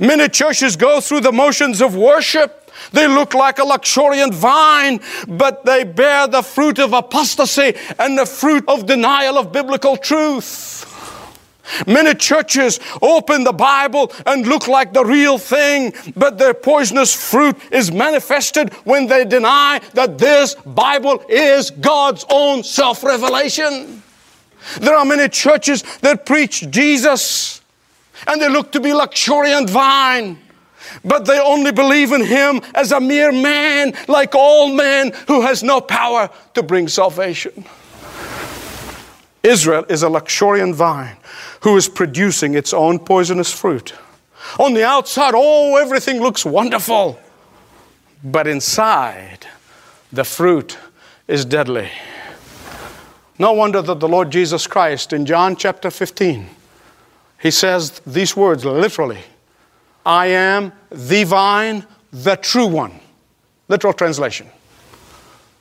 Many 0.00 0.28
churches 0.28 0.76
go 0.76 1.00
through 1.00 1.20
the 1.20 1.32
motions 1.32 1.80
of 1.80 1.96
worship 1.96 2.62
they 2.90 3.06
look 3.06 3.34
like 3.34 3.58
a 3.58 3.64
luxuriant 3.64 4.34
vine, 4.34 5.00
but 5.28 5.64
they 5.64 5.84
bear 5.84 6.26
the 6.26 6.42
fruit 6.42 6.78
of 6.78 6.92
apostasy 6.92 7.74
and 7.98 8.18
the 8.18 8.26
fruit 8.26 8.64
of 8.66 8.86
denial 8.86 9.38
of 9.38 9.52
biblical 9.52 9.96
truth. 9.96 10.88
Many 11.86 12.14
churches 12.14 12.80
open 13.00 13.44
the 13.44 13.52
Bible 13.52 14.12
and 14.26 14.46
look 14.46 14.66
like 14.66 14.92
the 14.92 15.04
real 15.04 15.38
thing, 15.38 15.94
but 16.16 16.36
their 16.36 16.54
poisonous 16.54 17.14
fruit 17.14 17.56
is 17.72 17.92
manifested 17.92 18.74
when 18.84 19.06
they 19.06 19.24
deny 19.24 19.80
that 19.94 20.18
this 20.18 20.56
Bible 20.66 21.24
is 21.28 21.70
God's 21.70 22.24
own 22.28 22.64
self 22.64 23.04
revelation. 23.04 24.01
There 24.80 24.94
are 24.94 25.04
many 25.04 25.28
churches 25.28 25.82
that 26.00 26.26
preach 26.26 26.68
Jesus 26.70 27.60
and 28.26 28.40
they 28.40 28.48
look 28.48 28.72
to 28.72 28.80
be 28.80 28.92
luxuriant 28.92 29.68
vine 29.70 30.38
but 31.04 31.24
they 31.26 31.40
only 31.40 31.72
believe 31.72 32.12
in 32.12 32.24
him 32.24 32.60
as 32.74 32.92
a 32.92 33.00
mere 33.00 33.32
man, 33.32 33.94
like 34.08 34.34
all 34.34 34.72
men, 34.72 35.12
who 35.26 35.42
has 35.42 35.62
no 35.62 35.80
power 35.80 36.30
to 36.54 36.62
bring 36.62 36.88
salvation. 36.88 37.64
Israel 39.42 39.84
is 39.88 40.02
a 40.02 40.08
luxuriant 40.08 40.74
vine 40.74 41.16
who 41.60 41.76
is 41.76 41.88
producing 41.88 42.54
its 42.54 42.72
own 42.72 42.98
poisonous 42.98 43.52
fruit. 43.52 43.94
On 44.58 44.74
the 44.74 44.84
outside, 44.84 45.32
oh, 45.34 45.76
everything 45.76 46.20
looks 46.20 46.44
wonderful. 46.44 47.18
But 48.22 48.46
inside, 48.46 49.46
the 50.12 50.24
fruit 50.24 50.78
is 51.26 51.44
deadly. 51.44 51.90
No 53.42 53.54
wonder 53.54 53.82
that 53.82 53.98
the 53.98 54.06
Lord 54.06 54.30
Jesus 54.30 54.68
Christ 54.68 55.12
in 55.12 55.26
John 55.26 55.56
chapter 55.56 55.90
15, 55.90 56.46
he 57.40 57.50
says 57.50 58.00
these 58.06 58.36
words 58.36 58.64
literally 58.64 59.18
I 60.06 60.26
am 60.26 60.70
the 60.92 61.24
vine, 61.24 61.84
the 62.12 62.36
true 62.36 62.68
one. 62.68 62.92
Literal 63.66 63.94
translation. 63.94 64.46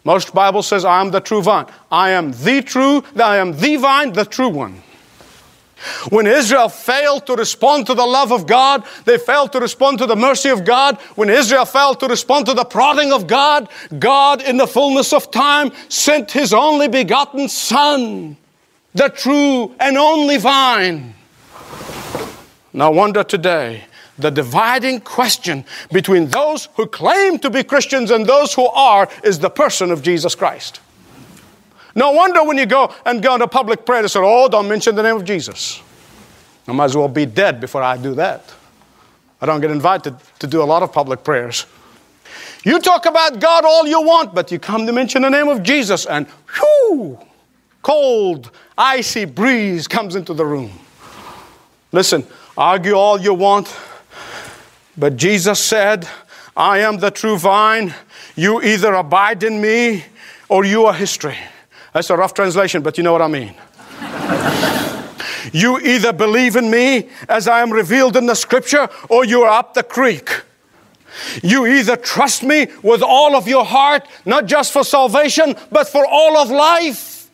Most 0.03 0.31
Bible 0.31 0.61
says, 0.61 0.85
I 0.85 1.01
am 1.01 1.09
the 1.09 1.21
true 1.21 1.41
vine. 1.41 1.65
I 1.91 2.11
am 2.11 2.33
the 2.33 2.61
true, 2.61 3.03
I 3.15 3.38
am 3.38 3.57
the 3.57 3.77
vine, 3.77 4.13
the 4.13 4.25
true 4.25 4.50
one. 4.50 4.83
When 6.09 6.27
Israel 6.27 6.69
failed 6.69 7.25
to 7.27 7.35
respond 7.35 7.88
to 7.88 7.93
the 7.93 8.05
love 8.05 8.31
of 8.31 8.47
God, 8.47 8.83
they 9.05 9.17
failed 9.17 9.51
to 9.53 9.59
respond 9.59 10.00
to 10.00 10.05
the 10.05 10.15
mercy 10.15 10.50
of 10.50 10.65
God. 10.65 11.00
When 11.15 11.29
Israel 11.29 11.65
failed 11.65 12.00
to 12.01 12.07
respond 12.07 12.45
to 12.47 12.53
the 12.53 12.65
prodding 12.65 13.11
of 13.11 13.27
God, 13.27 13.69
God, 13.97 14.41
in 14.41 14.57
the 14.57 14.67
fullness 14.67 15.13
of 15.13 15.31
time, 15.31 15.71
sent 15.89 16.31
His 16.31 16.53
only 16.53 16.88
begotten 16.88 17.50
Son, 17.50 18.38
the 18.93 19.09
true 19.09 19.75
and 19.79 19.97
only 19.97 20.38
vine. 20.38 21.15
No 22.73 22.91
wonder 22.91 23.23
today 23.23 23.85
the 24.17 24.29
dividing 24.29 25.00
question 25.00 25.65
between 25.91 26.27
those 26.27 26.69
who 26.75 26.85
claim 26.85 27.39
to 27.39 27.50
be 27.50 27.63
Christians 27.63 28.11
and 28.11 28.25
those 28.25 28.53
who 28.53 28.67
are 28.67 29.09
is 29.23 29.39
the 29.39 29.50
person 29.50 29.91
of 29.91 30.01
Jesus 30.01 30.35
Christ. 30.35 30.79
No 31.95 32.12
wonder 32.12 32.43
when 32.43 32.57
you 32.57 32.65
go 32.65 32.93
and 33.05 33.21
go 33.21 33.33
into 33.33 33.48
public 33.48 33.86
prayer, 33.86 34.01
they 34.01 34.07
say, 34.07 34.19
Oh, 34.21 34.48
don't 34.48 34.67
mention 34.67 34.95
the 34.95 35.03
name 35.03 35.15
of 35.17 35.25
Jesus. 35.25 35.81
I 36.67 36.71
might 36.74 36.86
as 36.86 36.95
well 36.95 37.07
be 37.07 37.25
dead 37.25 37.60
before 37.60 37.83
I 37.83 37.98
do 37.98 38.15
that. 38.15 38.53
I 39.41 39.45
don't 39.45 39.60
get 39.60 39.71
invited 39.71 40.15
to 40.39 40.48
do 40.48 40.62
a 40.62 40.65
lot 40.65 40.83
of 40.83 40.93
public 40.93 41.24
prayers. 41.24 41.65
You 42.63 42.79
talk 42.79 43.07
about 43.07 43.39
God 43.39 43.65
all 43.65 43.88
you 43.88 44.01
want, 44.01 44.36
but 44.36 44.51
you 44.51 44.60
come 44.60 44.86
to 44.86 44.93
mention 44.93 45.24
the 45.24 45.29
name 45.29 45.48
of 45.48 45.63
Jesus, 45.63 46.05
and 46.05 46.27
whew, 46.60 47.17
cold, 47.81 48.51
icy 48.77 49.25
breeze 49.25 49.88
comes 49.88 50.15
into 50.15 50.36
the 50.36 50.45
room. 50.45 50.71
Listen, 51.91 52.25
argue 52.55 52.93
all 52.93 53.19
you 53.19 53.33
want. 53.33 53.75
But 54.95 55.17
Jesus 55.17 55.60
said, 55.60 56.07
I 56.55 56.79
am 56.79 56.98
the 56.98 57.10
true 57.10 57.38
vine. 57.38 57.95
You 58.36 58.62
either 58.62 58.93
abide 58.93 59.43
in 59.43 59.60
me 59.60 60.05
or 60.48 60.63
you 60.63 60.86
are 60.86 60.93
history. 60.93 61.38
That's 61.93 62.10
a 62.10 62.17
rough 62.17 62.33
translation, 62.33 62.81
but 62.81 62.98
you 62.98 63.03
know 63.03 63.12
what 63.12 63.21
I 63.21 63.27
mean. 63.27 63.53
you 65.53 65.79
either 65.79 66.13
believe 66.13 66.55
in 66.55 66.69
me 66.71 67.10
as 67.27 67.48
I 67.48 67.62
am 67.62 67.71
revealed 67.71 68.15
in 68.15 68.25
the 68.25 68.36
scripture 68.36 68.89
or 69.10 69.25
you 69.25 69.41
are 69.43 69.60
up 69.60 69.74
the 69.74 69.83
creek. 69.83 70.43
You 71.43 71.67
either 71.67 71.98
trust 71.98 72.43
me 72.43 72.67
with 72.81 73.01
all 73.01 73.36
of 73.36 73.48
your 73.48 73.65
heart, 73.65 74.07
not 74.25 74.45
just 74.45 74.71
for 74.71 74.83
salvation, 74.83 75.55
but 75.71 75.89
for 75.89 76.05
all 76.05 76.38
of 76.38 76.50
life, 76.50 77.29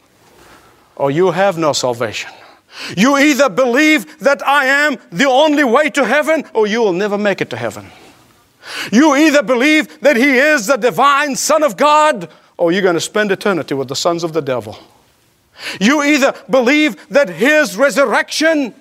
or 0.96 1.12
you 1.12 1.32
have 1.32 1.58
no 1.58 1.74
salvation. 1.74 2.32
You 2.96 3.18
either 3.18 3.50
believe 3.50 4.20
that 4.20 4.46
I 4.46 4.66
am 4.66 4.98
the 5.12 5.28
only 5.28 5.64
way 5.64 5.90
to 5.92 6.06
heaven 6.06 6.46
or 6.54 6.68
you 6.68 6.82
will 6.82 6.94
never 6.94 7.18
make 7.18 7.42
it 7.42 7.50
to 7.52 7.58
heaven. 7.58 7.88
You 8.92 9.16
either 9.16 9.42
believe 9.42 10.00
that 10.02 10.16
He 10.16 10.38
is 10.38 10.68
the 10.68 10.78
divine 10.78 11.36
Son 11.36 11.64
of 11.64 11.78
God 11.78 12.30
or 12.58 12.72
you're 12.72 12.82
going 12.82 12.96
to 12.96 13.02
spend 13.02 13.32
eternity 13.32 13.74
with 13.74 13.88
the 13.88 13.96
sons 13.96 14.24
of 14.24 14.34
the 14.34 14.42
devil. 14.42 14.78
You 15.80 16.04
either 16.04 16.34
believe 16.50 17.08
that 17.10 17.30
His 17.30 17.78
resurrection 17.78 18.74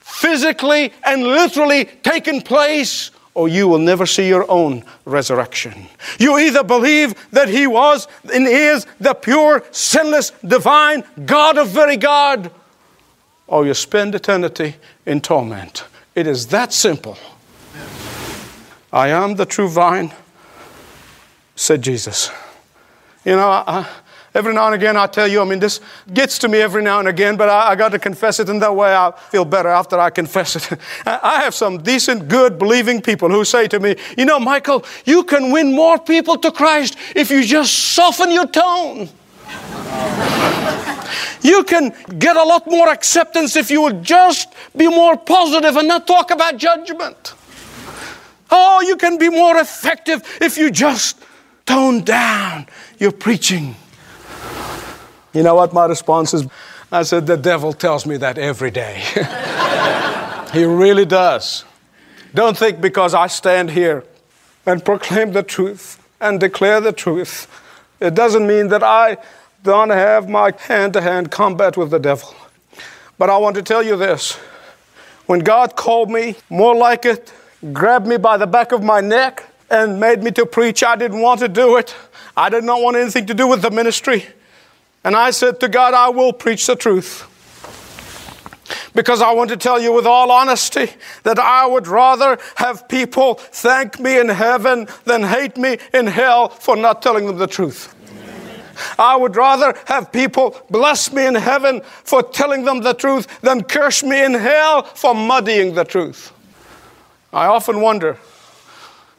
physically 0.00 0.92
and 1.04 1.22
literally 1.22 1.84
taken 1.84 2.40
place 2.42 3.10
or 3.34 3.48
you 3.48 3.68
will 3.68 3.78
never 3.78 4.06
see 4.06 4.28
your 4.28 4.50
own 4.50 4.84
resurrection. 5.04 5.86
You 6.18 6.38
either 6.38 6.64
believe 6.64 7.14
that 7.30 7.48
He 7.48 7.66
was 7.66 8.08
and 8.32 8.46
is 8.46 8.86
the 8.98 9.14
pure, 9.14 9.64
sinless, 9.70 10.32
divine 10.46 11.04
God 11.24 11.56
of 11.56 11.68
very 11.68 11.96
God, 11.96 12.50
or 13.46 13.66
you 13.66 13.74
spend 13.74 14.14
eternity 14.14 14.76
in 15.06 15.20
torment. 15.20 15.84
It 16.14 16.26
is 16.26 16.48
that 16.48 16.72
simple. 16.72 17.16
I 18.92 19.08
am 19.08 19.36
the 19.36 19.46
true 19.46 19.68
vine, 19.68 20.12
said 21.54 21.82
Jesus. 21.82 22.30
You 23.24 23.36
know, 23.36 23.48
I, 23.48 23.86
Every 24.32 24.54
now 24.54 24.66
and 24.66 24.76
again, 24.76 24.96
I 24.96 25.08
tell 25.08 25.26
you, 25.26 25.40
I 25.40 25.44
mean, 25.44 25.58
this 25.58 25.80
gets 26.14 26.38
to 26.38 26.48
me 26.48 26.58
every 26.60 26.84
now 26.84 27.00
and 27.00 27.08
again, 27.08 27.36
but 27.36 27.48
I, 27.48 27.70
I 27.70 27.74
got 27.74 27.88
to 27.90 27.98
confess 27.98 28.38
it, 28.38 28.48
and 28.48 28.62
that 28.62 28.74
way 28.74 28.94
I 28.94 29.10
feel 29.30 29.44
better 29.44 29.68
after 29.68 29.98
I 29.98 30.10
confess 30.10 30.54
it. 30.54 30.78
I 31.06 31.40
have 31.42 31.52
some 31.52 31.82
decent, 31.82 32.28
good, 32.28 32.56
believing 32.56 33.02
people 33.02 33.28
who 33.28 33.44
say 33.44 33.66
to 33.66 33.80
me, 33.80 33.96
You 34.16 34.26
know, 34.26 34.38
Michael, 34.38 34.84
you 35.04 35.24
can 35.24 35.50
win 35.50 35.74
more 35.74 35.98
people 35.98 36.38
to 36.38 36.52
Christ 36.52 36.96
if 37.16 37.28
you 37.30 37.44
just 37.44 37.76
soften 37.76 38.30
your 38.30 38.46
tone. 38.46 39.08
you 41.42 41.64
can 41.64 41.92
get 42.16 42.36
a 42.36 42.44
lot 42.44 42.68
more 42.68 42.88
acceptance 42.88 43.56
if 43.56 43.68
you 43.68 43.82
would 43.82 44.04
just 44.04 44.52
be 44.76 44.86
more 44.86 45.16
positive 45.16 45.76
and 45.76 45.88
not 45.88 46.06
talk 46.06 46.30
about 46.30 46.56
judgment. 46.56 47.34
Oh, 48.48 48.80
you 48.80 48.96
can 48.96 49.18
be 49.18 49.28
more 49.28 49.56
effective 49.56 50.22
if 50.40 50.56
you 50.56 50.70
just 50.70 51.20
tone 51.70 52.02
down 52.02 52.66
your 52.98 53.12
preaching. 53.12 53.76
You 55.32 55.44
know 55.44 55.54
what 55.54 55.72
my 55.72 55.86
response 55.86 56.34
is? 56.34 56.46
I 56.90 57.02
said, 57.04 57.26
The 57.26 57.36
devil 57.36 57.72
tells 57.72 58.06
me 58.06 58.16
that 58.16 58.38
every 58.38 58.72
day. 58.72 59.02
he 60.52 60.64
really 60.64 61.04
does. 61.04 61.64
Don't 62.34 62.56
think 62.56 62.80
because 62.80 63.14
I 63.14 63.28
stand 63.28 63.70
here 63.70 64.04
and 64.66 64.84
proclaim 64.84 65.32
the 65.32 65.44
truth 65.44 66.04
and 66.20 66.40
declare 66.40 66.80
the 66.80 66.92
truth, 66.92 67.46
it 68.00 68.14
doesn't 68.14 68.46
mean 68.46 68.68
that 68.68 68.82
I 68.82 69.18
don't 69.62 69.90
have 69.90 70.28
my 70.28 70.52
hand 70.58 70.94
to 70.94 71.00
hand 71.00 71.30
combat 71.30 71.76
with 71.76 71.90
the 71.90 71.98
devil. 71.98 72.34
But 73.16 73.30
I 73.30 73.36
want 73.36 73.54
to 73.56 73.62
tell 73.62 73.82
you 73.82 73.96
this 73.96 74.32
when 75.26 75.40
God 75.40 75.76
called 75.76 76.10
me, 76.10 76.34
more 76.48 76.74
like 76.74 77.04
it, 77.04 77.32
grabbed 77.72 78.08
me 78.08 78.16
by 78.16 78.36
the 78.36 78.46
back 78.46 78.72
of 78.72 78.82
my 78.82 79.00
neck, 79.00 79.49
and 79.70 80.00
made 80.00 80.22
me 80.22 80.30
to 80.32 80.44
preach, 80.44 80.82
I 80.82 80.96
didn't 80.96 81.20
want 81.20 81.40
to 81.40 81.48
do 81.48 81.76
it. 81.76 81.94
I 82.36 82.48
did 82.48 82.64
not 82.64 82.82
want 82.82 82.96
anything 82.96 83.26
to 83.26 83.34
do 83.34 83.46
with 83.46 83.62
the 83.62 83.70
ministry. 83.70 84.26
And 85.04 85.16
I 85.16 85.30
said 85.30 85.60
to 85.60 85.68
God, 85.68 85.94
I 85.94 86.08
will 86.08 86.32
preach 86.32 86.66
the 86.66 86.76
truth. 86.76 87.26
Because 88.94 89.22
I 89.22 89.32
want 89.32 89.50
to 89.50 89.56
tell 89.56 89.80
you 89.80 89.92
with 89.92 90.06
all 90.06 90.30
honesty 90.30 90.90
that 91.22 91.38
I 91.38 91.66
would 91.66 91.86
rather 91.86 92.38
have 92.56 92.88
people 92.88 93.34
thank 93.34 93.98
me 93.98 94.18
in 94.18 94.28
heaven 94.28 94.88
than 95.04 95.22
hate 95.22 95.56
me 95.56 95.78
in 95.94 96.06
hell 96.06 96.48
for 96.48 96.76
not 96.76 97.02
telling 97.02 97.26
them 97.26 97.38
the 97.38 97.46
truth. 97.46 97.94
I 98.98 99.16
would 99.16 99.36
rather 99.36 99.74
have 99.86 100.10
people 100.12 100.60
bless 100.70 101.12
me 101.12 101.26
in 101.26 101.34
heaven 101.34 101.82
for 102.04 102.22
telling 102.22 102.64
them 102.64 102.80
the 102.80 102.94
truth 102.94 103.40
than 103.40 103.62
curse 103.64 104.02
me 104.02 104.24
in 104.24 104.34
hell 104.34 104.82
for 104.82 105.14
muddying 105.14 105.74
the 105.74 105.84
truth. 105.84 106.32
I 107.32 107.46
often 107.46 107.80
wonder, 107.80 108.18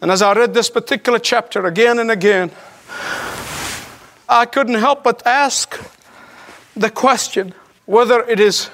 and 0.01 0.10
as 0.10 0.22
I 0.22 0.34
read 0.34 0.53
this 0.53 0.70
particular 0.70 1.20
chapter 1.20 1.65
again 1.67 2.00
and 2.00 2.10
again, 2.10 2.51
I 4.27 4.46
couldn't 4.46 4.75
help 4.75 5.03
but 5.03 5.25
ask 5.25 5.79
the 6.75 6.89
question 6.89 7.53
whether 7.86 8.22
it 8.22 8.39
is 8.39 8.70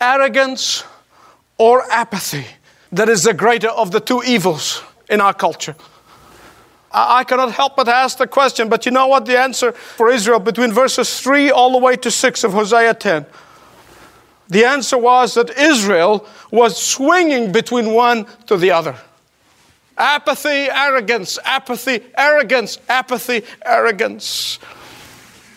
arrogance 0.00 0.84
or 1.58 1.82
apathy 1.90 2.46
that 2.92 3.08
is 3.08 3.24
the 3.24 3.34
greater 3.34 3.68
of 3.68 3.90
the 3.90 4.00
two 4.00 4.22
evils 4.22 4.82
in 5.10 5.20
our 5.20 5.34
culture. 5.34 5.76
I 6.92 7.24
cannot 7.24 7.52
help 7.52 7.76
but 7.76 7.88
ask 7.88 8.16
the 8.16 8.26
question, 8.26 8.70
but 8.70 8.86
you 8.86 8.92
know 8.92 9.08
what 9.08 9.26
the 9.26 9.38
answer 9.38 9.72
for 9.72 10.10
Israel 10.10 10.38
between 10.38 10.72
verses 10.72 11.20
3 11.20 11.50
all 11.50 11.72
the 11.72 11.78
way 11.78 11.96
to 11.96 12.10
6 12.10 12.44
of 12.44 12.52
Hosea 12.52 12.94
10? 12.94 13.26
The 14.48 14.64
answer 14.64 14.96
was 14.96 15.34
that 15.34 15.50
Israel 15.58 16.26
was 16.50 16.80
swinging 16.80 17.52
between 17.52 17.92
one 17.92 18.26
to 18.46 18.56
the 18.56 18.70
other. 18.70 18.96
Apathy, 19.98 20.68
arrogance, 20.70 21.38
apathy, 21.44 22.04
arrogance, 22.16 22.78
apathy, 22.88 23.42
arrogance. 23.64 24.58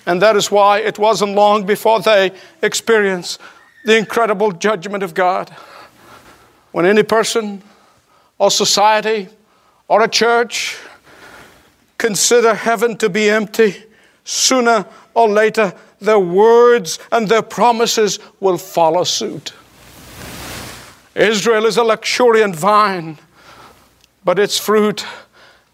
And 0.05 0.22
that 0.22 0.36
is 0.36 0.50
why 0.50 0.79
it 0.79 0.98
wasn't 0.98 1.36
long 1.36 1.65
before 1.65 2.00
they 2.01 2.31
experienced 2.62 3.39
the 3.86 3.98
incredible 3.98 4.51
judgment 4.51 5.03
of 5.03 5.13
God. 5.13 5.50
When 6.72 6.86
any 6.86 7.03
person 7.03 7.62
or 8.38 8.49
society 8.49 9.28
or 9.88 10.04
a 10.04 10.08
church 10.08 10.78
consider 11.97 12.54
heaven 12.54 12.97
to 12.97 13.10
be 13.10 13.30
empty, 13.30 13.84
sooner 14.23 14.86
or 15.13 15.30
later 15.30 15.73
their 15.99 16.19
words 16.19 16.97
and 17.12 17.28
their 17.28 17.41
promises 17.41 18.19
will 18.39 18.58
follow 18.58 19.04
suit. 19.04 19.54
Israel 21.13 21.65
is 21.65 21.78
a 21.78 21.84
luxuriant 21.84 22.56
vine, 22.56 23.17
but 24.29 24.37
its 24.37 24.59
fruit 24.59 25.03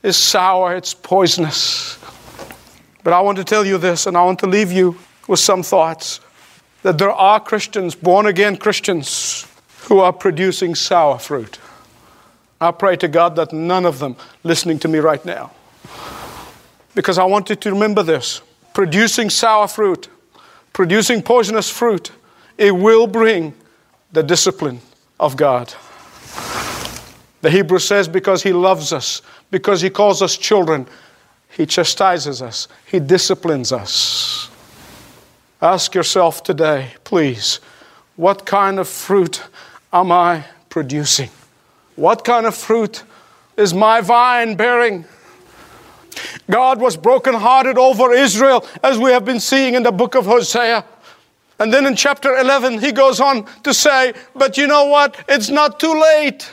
is 0.01 0.15
sour, 0.15 0.77
it's 0.77 0.93
poisonous. 0.93 1.99
But 3.03 3.11
I 3.11 3.19
want 3.19 3.37
to 3.37 3.43
tell 3.43 3.65
you 3.65 3.77
this, 3.77 4.07
and 4.07 4.15
I 4.15 4.23
want 4.23 4.39
to 4.39 4.47
leave 4.47 4.71
you 4.71 4.97
with 5.27 5.41
some 5.41 5.61
thoughts 5.61 6.21
that 6.81 6.97
there 6.97 7.11
are 7.11 7.37
Christians, 7.37 7.95
born 7.95 8.27
again 8.27 8.55
Christians, 8.55 9.45
who 9.89 9.99
are 9.99 10.13
producing 10.13 10.73
sour 10.73 11.19
fruit. 11.19 11.59
I 12.61 12.71
pray 12.71 12.95
to 12.95 13.09
God 13.09 13.35
that 13.35 13.51
none 13.51 13.85
of 13.85 13.99
them 13.99 14.15
listening 14.45 14.79
to 14.79 14.87
me 14.87 14.99
right 14.99 15.25
now. 15.25 15.51
Because 16.93 17.17
I 17.17 17.25
want 17.25 17.49
you 17.49 17.57
to 17.57 17.71
remember 17.73 18.03
this 18.03 18.41
producing 18.73 19.29
sour 19.29 19.67
fruit, 19.67 20.07
producing 20.71 21.21
poisonous 21.21 21.69
fruit, 21.69 22.09
it 22.57 22.71
will 22.71 23.05
bring 23.05 23.53
the 24.13 24.23
discipline 24.23 24.79
of 25.19 25.35
God. 25.35 25.73
The 27.45 27.51
Hebrew 27.51 27.77
says, 27.77 28.07
because 28.07 28.41
He 28.41 28.53
loves 28.53 28.91
us, 28.91 29.21
because 29.51 29.79
He 29.79 29.91
calls 29.91 30.23
us 30.23 30.35
children, 30.35 30.87
he 31.47 31.67
chastises 31.67 32.41
us, 32.41 32.67
He 32.87 32.99
disciplines 32.99 33.71
us. 33.71 34.49
Ask 35.61 35.93
yourself 35.93 36.41
today, 36.41 36.93
please, 37.03 37.59
what 38.15 38.47
kind 38.47 38.79
of 38.79 38.87
fruit 38.87 39.43
am 39.93 40.11
I 40.11 40.45
producing? 40.69 41.29
What 41.95 42.25
kind 42.25 42.47
of 42.47 42.55
fruit 42.55 43.03
is 43.57 43.75
my 43.75 44.01
vine 44.01 44.55
bearing? 44.55 45.05
God 46.49 46.81
was 46.81 46.97
brokenhearted 46.97 47.77
over 47.77 48.11
Israel, 48.11 48.65
as 48.81 48.97
we 48.97 49.11
have 49.11 49.23
been 49.23 49.39
seeing 49.39 49.75
in 49.75 49.83
the 49.83 49.91
book 49.91 50.15
of 50.15 50.25
Hosea. 50.25 50.83
And 51.59 51.71
then 51.71 51.85
in 51.85 51.95
chapter 51.95 52.37
11, 52.37 52.79
he 52.79 52.91
goes 52.91 53.19
on 53.19 53.45
to 53.61 53.71
say, 53.71 54.13
But 54.35 54.57
you 54.57 54.65
know 54.65 54.85
what? 54.85 55.23
It's 55.29 55.49
not 55.49 55.79
too 55.79 55.93
late. 55.93 56.51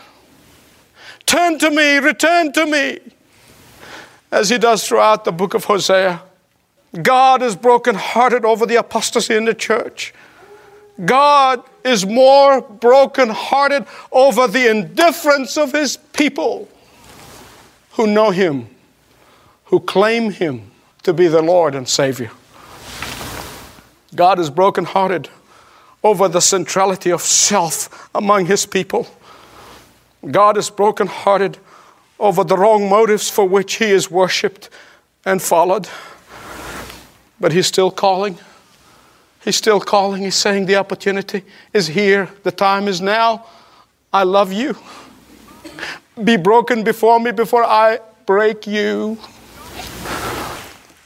Turn 1.27 1.59
to 1.59 1.71
me, 1.71 1.99
return 1.99 2.53
to 2.53 2.67
me 2.67 2.99
as 4.31 4.49
he 4.49 4.59
does 4.59 4.87
throughout 4.87 5.25
the 5.25 5.33
book 5.33 5.55
of 5.55 5.65
Hosea. 5.65 6.23
God 7.03 7.43
is 7.43 7.57
brokenhearted 7.57 8.45
over 8.45 8.67
the 8.67 8.77
apostasy 8.77 9.35
in 9.35 9.45
the 9.45 9.55
church. 9.55 10.13
God 11.05 11.63
is 11.85 12.05
more 12.05 12.61
brokenhearted 12.61 13.87
over 14.11 14.47
the 14.47 14.71
indifference 14.71 15.57
of 15.57 15.73
his 15.73 15.97
people 15.97 16.69
who 17.93 18.07
know 18.07 18.31
him, 18.31 18.69
who 19.67 19.81
claim 19.81 20.31
him 20.31 20.71
to 21.03 21.13
be 21.13 21.29
the 21.29 21.43
Lord 21.43 21.75
and 21.75 21.89
Savior. 21.89 22.31
God 24.15 24.39
is 24.39 24.51
brokenhearted 24.51 25.29
over 26.05 26.29
the 26.29 26.41
centrality 26.41 27.11
of 27.11 27.23
self 27.23 28.11
among 28.15 28.47
his 28.47 28.67
people. 28.67 29.07
God 30.31 30.57
is 30.57 30.71
brokenhearted 30.71 31.59
over 32.19 32.45
the 32.45 32.57
wrong 32.57 32.89
motives 32.89 33.29
for 33.29 33.45
which 33.45 33.75
he 33.75 33.87
is 33.87 34.11
worshiped 34.11 34.71
and 35.25 35.43
followed. 35.43 35.89
But 37.41 37.53
he's 37.53 37.67
still 37.67 37.91
calling. 37.91 38.39
He's 39.45 39.57
still 39.57 39.81
calling. 39.81 40.23
He's 40.23 40.37
saying 40.37 40.67
the 40.67 40.77
opportunity 40.77 41.43
is 41.73 41.89
here. 41.89 42.29
The 42.45 42.53
time 42.53 42.87
is 42.87 43.01
now. 43.01 43.47
I 44.13 44.23
love 44.23 44.53
you. 44.53 44.77
Be 46.23 46.37
broken 46.37 46.85
before 46.85 47.19
me 47.19 47.33
before 47.33 47.65
I 47.65 47.99
break 48.25 48.67
you. 48.67 49.19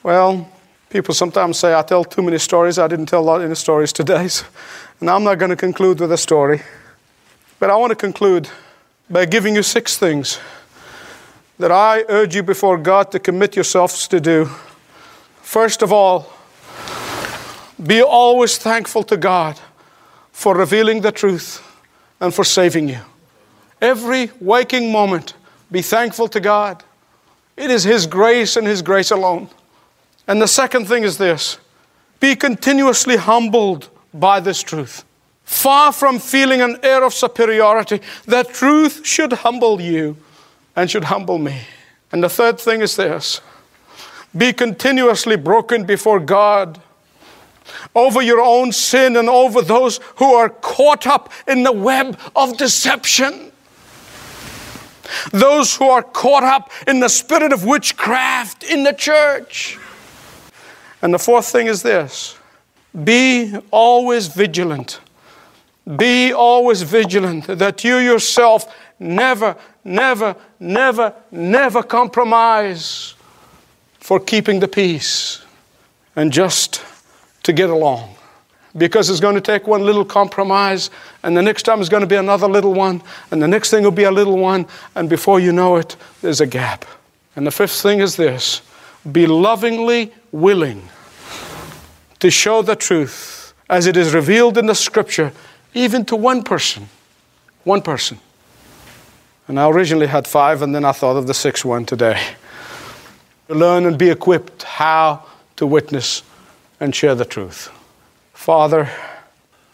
Well, 0.03 0.49
people 0.91 1.15
sometimes 1.15 1.59
say 1.59 1.75
I 1.75 1.83
tell 1.83 2.05
too 2.05 2.23
many 2.23 2.39
stories. 2.39 2.79
I 2.79 2.87
didn't 2.89 3.07
tell 3.07 3.21
a 3.21 3.25
lot 3.25 3.41
of 3.41 3.57
stories 3.57 3.93
today. 3.93 4.29
So, 4.29 4.45
and 5.01 5.09
I'm 5.09 5.25
not 5.25 5.39
going 5.39 5.51
to 5.51 5.57
conclude 5.57 6.01
with 6.01 6.13
a 6.13 6.19
story. 6.19 6.61
But 7.59 7.71
I 7.71 7.77
want 7.77 7.91
to 7.91 7.97
conclude 7.97 8.51
by 9.09 9.25
giving 9.25 9.55
you 9.55 9.63
six 9.63 9.97
things 9.97 10.39
that 11.59 11.71
I 11.71 12.05
urge 12.09 12.35
you 12.35 12.43
before 12.43 12.77
God 12.77 13.11
to 13.13 13.19
commit 13.19 13.55
yourselves 13.55 14.09
to 14.09 14.21
do. 14.21 14.51
First 15.43 15.83
of 15.83 15.93
all, 15.93 16.33
be 17.85 18.03
always 18.03 18.59
thankful 18.59 19.03
to 19.05 19.17
God 19.17 19.61
for 20.33 20.55
revealing 20.55 21.01
the 21.01 21.13
truth 21.13 21.63
and 22.21 22.35
for 22.35 22.45
saving 22.45 22.89
you. 22.89 22.99
Every 23.81 24.31
waking 24.41 24.91
moment, 24.91 25.35
be 25.71 25.83
thankful 25.83 26.29
to 26.29 26.41
God. 26.41 26.83
It 27.57 27.71
is 27.71 27.85
His 27.85 28.07
grace 28.07 28.57
and 28.57 28.67
His 28.67 28.83
grace 28.83 29.11
alone. 29.11 29.49
And 30.27 30.43
the 30.43 30.49
second 30.49 30.89
thing 30.89 31.05
is 31.05 31.17
this 31.17 31.59
be 32.19 32.35
continuously 32.35 33.17
humbled 33.17 33.89
by 34.13 34.41
this 34.41 34.63
truth. 34.63 35.05
Far 35.47 35.93
from 35.93 36.19
feeling 36.19 36.61
an 36.61 36.77
air 36.83 37.05
of 37.05 37.15
superiority, 37.15 38.01
that 38.27 38.49
truth 38.49 39.07
should 39.07 39.33
humble 39.33 39.81
you 39.81 40.17
and 40.75 40.91
should 40.91 41.05
humble 41.05 41.39
me. 41.39 41.61
And 42.11 42.23
the 42.23 42.29
third 42.29 42.61
thing 42.61 42.81
is 42.81 42.97
this 42.97 43.41
be 44.37 44.53
continuously 44.53 45.37
broken 45.37 45.85
before 45.85 46.19
God 46.19 46.81
over 47.95 48.21
your 48.21 48.41
own 48.41 48.73
sin 48.73 49.17
and 49.17 49.29
over 49.29 49.63
those 49.63 50.01
who 50.17 50.35
are 50.35 50.49
caught 50.49 51.07
up 51.07 51.33
in 51.47 51.63
the 51.63 51.73
web 51.73 52.19
of 52.35 52.57
deception. 52.57 53.53
Those 55.31 55.77
who 55.77 55.89
are 55.89 56.03
caught 56.03 56.43
up 56.43 56.73
in 56.89 56.99
the 56.99 57.09
spirit 57.09 57.53
of 57.53 57.65
witchcraft 57.65 58.65
in 58.65 58.83
the 58.83 58.93
church. 58.93 59.79
And 61.01 61.15
the 61.15 61.21
fourth 61.21 61.47
thing 61.47 61.69
is 61.69 61.83
this 61.83 62.37
be 63.05 63.55
always 63.71 64.27
vigilant. 64.27 65.01
Be 65.95 66.33
always 66.33 66.83
vigilant 66.83 67.47
that 67.47 67.85
you 67.85 67.99
yourself 67.99 68.75
never, 68.99 69.57
never, 69.85 70.35
never, 70.59 71.15
never 71.31 71.83
compromise 71.83 73.15
for 74.01 74.19
keeping 74.19 74.61
the 74.61 74.69
peace 74.69 75.45
and 76.17 76.33
just 76.33 76.83
to 77.45 77.53
get 77.53 77.71
along. 77.71 78.15
Because 78.77 79.09
it's 79.09 79.21
going 79.21 79.37
to 79.37 79.41
take 79.41 79.67
one 79.67 79.83
little 79.83 80.05
compromise, 80.05 80.91
and 81.23 81.37
the 81.37 81.43
next 81.43 81.63
time 81.63 81.81
it's 81.81 81.89
going 81.89 82.03
to 82.03 82.07
be 82.07 82.17
another 82.17 82.47
little 82.47 82.75
one, 82.75 83.03
and 83.31 83.41
the 83.41 83.49
next 83.49 83.71
thing 83.71 83.85
will 83.85 83.91
be 83.91 84.05
a 84.05 84.11
little 84.11 84.37
one, 84.37 84.67
and 84.95 85.09
before 85.09 85.41
you 85.41 85.51
know 85.53 85.77
it, 85.77 85.97
there's 86.21 86.41
a 86.41 86.47
gap. 86.47 86.85
And 87.37 87.47
the 87.47 87.51
fifth 87.51 87.81
thing 87.81 88.01
is 88.01 88.17
this 88.17 88.61
be 89.11 89.27
lovingly 89.27 90.13
willing 90.33 90.89
to 92.19 92.31
show 92.31 92.61
the 92.61 92.77
truth 92.77 93.55
as 93.69 93.87
it 93.87 93.97
is 93.97 94.13
revealed 94.13 94.59
in 94.59 94.67
the 94.67 94.75
scripture, 94.75 95.33
even 95.77 96.07
to 96.07 96.17
one 96.17 96.43
person. 96.43 96.89
One 97.63 97.83
person. 97.83 98.19
And 99.47 99.61
I 99.61 99.69
originally 99.69 100.07
had 100.07 100.27
five, 100.27 100.63
and 100.63 100.75
then 100.75 100.85
I 100.85 100.93
thought 100.93 101.17
of 101.17 101.27
the 101.27 101.35
sixth 101.35 101.65
one 101.65 101.85
today. 101.85 102.21
To 103.49 103.55
learn 103.55 103.85
and 103.85 103.97
be 103.97 104.11
equipped 104.11 104.65
how 104.65 105.25
to 105.57 105.67
witness 105.67 106.23
and 106.81 106.95
share 106.95 107.15
the 107.15 107.25
truth. 107.25 107.71
Father, 108.33 108.91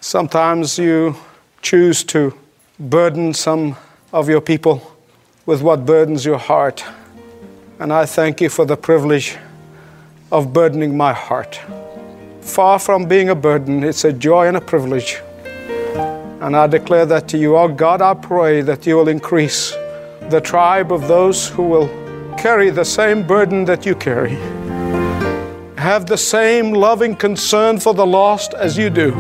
sometimes 0.00 0.78
you 0.78 1.16
choose 1.62 2.04
to 2.04 2.34
burden 2.78 3.32
some 3.32 3.76
of 4.12 4.28
your 4.28 4.40
people 4.40 4.94
with 5.46 5.62
what 5.62 5.86
burdens 5.86 6.24
your 6.24 6.38
heart. 6.38 6.84
And 7.78 7.92
I 7.92 8.06
thank 8.06 8.40
you 8.40 8.48
for 8.48 8.64
the 8.64 8.76
privilege 8.76 9.38
of 10.30 10.52
burdening 10.52 10.96
my 10.96 11.12
heart. 11.12 11.60
Far 12.40 12.78
from 12.78 13.06
being 13.06 13.28
a 13.28 13.34
burden, 13.34 13.84
it's 13.84 14.04
a 14.04 14.12
joy 14.12 14.48
and 14.48 14.56
a 14.56 14.60
privilege. 14.60 15.20
And 16.42 16.56
I 16.56 16.66
declare 16.66 17.06
that 17.06 17.28
to 17.28 17.38
you, 17.38 17.56
oh 17.56 17.68
God, 17.68 18.02
I 18.02 18.14
pray 18.14 18.62
that 18.62 18.84
you 18.84 18.96
will 18.96 19.08
increase 19.08 19.70
the 20.28 20.40
tribe 20.40 20.92
of 20.92 21.06
those 21.06 21.48
who 21.48 21.62
will 21.62 21.88
carry 22.36 22.68
the 22.70 22.84
same 22.84 23.24
burden 23.24 23.64
that 23.66 23.86
you 23.86 23.94
carry 23.94 24.36
have 25.78 26.06
the 26.06 26.18
same 26.18 26.72
loving 26.72 27.14
concern 27.14 27.78
for 27.78 27.94
the 27.94 28.06
lost 28.06 28.54
as 28.54 28.76
you 28.76 28.90
do. 28.90 29.12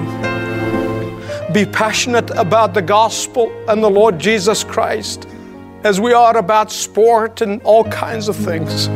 Be 1.52 1.64
passionate 1.64 2.30
about 2.30 2.74
the 2.74 2.82
gospel 2.82 3.52
and 3.68 3.82
the 3.82 3.90
Lord 3.90 4.18
Jesus 4.18 4.64
Christ 4.64 5.28
as 5.84 6.00
we 6.00 6.12
are 6.12 6.36
about 6.36 6.72
sport 6.72 7.40
and 7.40 7.62
all 7.62 7.84
kinds 7.84 8.28
of 8.28 8.34
things. 8.34 8.88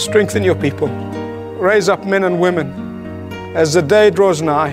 Strengthen 0.00 0.42
your 0.42 0.54
people. 0.54 0.88
Raise 1.58 1.90
up 1.90 2.06
men 2.06 2.24
and 2.24 2.40
women 2.40 2.72
as 3.54 3.74
the 3.74 3.82
day 3.82 4.08
draws 4.08 4.40
nigh 4.40 4.72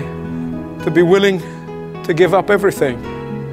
to 0.84 0.90
be 0.90 1.02
willing 1.02 1.42
to 2.10 2.14
give 2.14 2.34
up 2.34 2.50
everything 2.50 2.96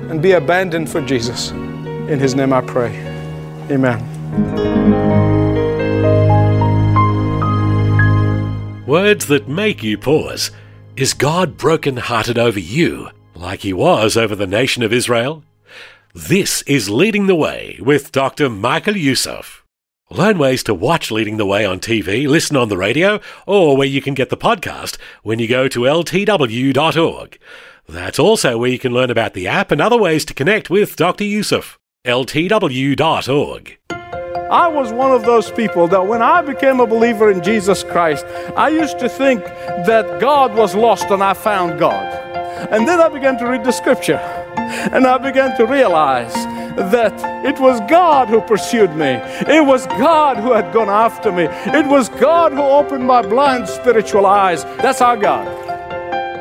and 0.10 0.20
be 0.20 0.32
abandoned 0.32 0.90
for 0.90 1.00
Jesus. 1.02 1.52
In 1.52 2.20
His 2.20 2.34
name 2.34 2.52
I 2.52 2.62
pray. 2.62 2.90
Amen. 3.70 4.02
Words 8.88 9.28
that 9.28 9.48
make 9.48 9.84
you 9.84 10.00
pause. 10.00 10.50
Is 10.96 11.14
God 11.14 11.58
broken-hearted 11.58 12.40
over 12.40 12.60
you, 12.60 13.10
like 13.36 13.60
he 13.60 13.74
was 13.74 14.18
over 14.18 14.36
the 14.36 14.48
nation 14.48 14.82
of 14.82 14.92
Israel? 14.92 15.44
This 16.16 16.64
is 16.64 16.90
Leading 16.90 17.28
the 17.28 17.36
Way 17.36 17.78
with 17.80 18.12
Dr. 18.12 18.50
Michael 18.50 18.98
Youssef. 18.98 19.64
Learn 20.10 20.40
ways 20.40 20.64
to 20.64 20.74
watch 20.74 21.12
Leading 21.12 21.38
the 21.38 21.46
Way 21.46 21.64
on 21.64 21.80
TV, 21.80 22.28
listen 22.28 22.58
on 22.58 22.70
the 22.70 22.78
radio, 22.78 23.20
or 23.46 23.78
where 23.78 23.88
you 23.88 24.02
can 24.02 24.16
get 24.16 24.30
the 24.30 24.38
podcast 24.38 24.98
when 25.22 25.38
you 25.38 25.48
go 25.48 25.68
to 25.68 25.82
ltw.org. 25.82 27.38
That's 27.88 28.20
also 28.20 28.58
where 28.58 28.70
you 28.70 28.80
can 28.80 28.92
learn 28.94 29.10
about 29.10 29.34
the 29.34 29.48
app 29.48 29.72
and 29.72 29.80
other 29.80 29.98
ways 29.98 30.26
to 30.26 30.34
connect 30.34 30.70
with 30.70 30.96
Dr. 30.96 31.24
Youssef. 31.24 31.80
ltw.org. 32.06 33.78
I 33.90 34.68
was 34.68 34.94
one 34.94 35.12
of 35.12 35.24
those 35.24 35.52
people 35.52 35.88
that 35.90 36.08
when 36.08 36.22
I 36.22 36.42
became 36.42 36.80
a 36.80 36.88
believer 36.88 37.30
in 37.30 37.44
Jesus 37.44 37.84
Christ, 37.84 38.26
I 38.56 38.70
used 38.70 38.98
to 39.00 39.10
think 39.10 39.44
that 39.44 40.22
God 40.22 40.56
was 40.56 40.74
lost 40.74 41.10
and 41.10 41.22
I 41.22 41.34
found 41.34 41.80
God. 41.80 42.14
And 42.72 42.88
then 42.88 43.02
I 43.02 43.10
began 43.10 43.38
to 43.40 43.46
read 43.46 43.64
the 43.64 43.72
scripture 43.72 44.20
and 44.58 45.06
I 45.06 45.18
began 45.18 45.56
to 45.58 45.66
realize 45.66 46.34
that 46.92 47.14
it 47.46 47.60
was 47.60 47.80
God 47.90 48.30
who 48.30 48.40
pursued 48.42 48.96
me. 48.96 49.20
It 49.48 49.66
was 49.66 49.86
God 49.88 50.38
who 50.38 50.54
had 50.54 50.74
gone 50.74 50.90
after 50.90 51.32
me. 51.32 51.44
It 51.50 51.86
was 51.88 52.08
God 52.08 52.54
who 52.54 52.62
opened 52.62 53.06
my 53.06 53.22
blind 53.22 53.68
spiritual 53.68 54.26
eyes. 54.26 54.64
That's 54.64 55.02
our 55.02 55.18
God. 55.18 55.67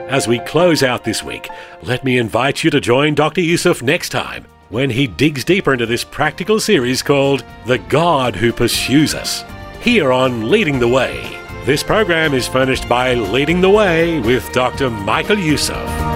As 0.08 0.28
we 0.28 0.38
close 0.38 0.84
out 0.84 1.02
this 1.02 1.24
week, 1.24 1.48
let 1.82 2.04
me 2.04 2.16
invite 2.16 2.62
you 2.62 2.70
to 2.70 2.80
join 2.80 3.16
Dr. 3.16 3.40
Youssef 3.40 3.82
next 3.82 4.10
time 4.10 4.46
when 4.68 4.88
he 4.88 5.08
digs 5.08 5.42
deeper 5.42 5.72
into 5.72 5.84
this 5.84 6.04
practical 6.04 6.60
series 6.60 7.02
called 7.02 7.44
The 7.66 7.78
God 7.78 8.36
Who 8.36 8.52
Pursues 8.52 9.16
Us, 9.16 9.44
here 9.80 10.12
on 10.12 10.48
Leading 10.48 10.78
the 10.78 10.86
Way. 10.86 11.40
This 11.64 11.82
program 11.82 12.34
is 12.34 12.46
furnished 12.46 12.88
by 12.88 13.14
Leading 13.14 13.60
the 13.60 13.70
Way 13.70 14.20
with 14.20 14.52
Dr. 14.52 14.90
Michael 14.90 15.38
Youssef. 15.38 16.15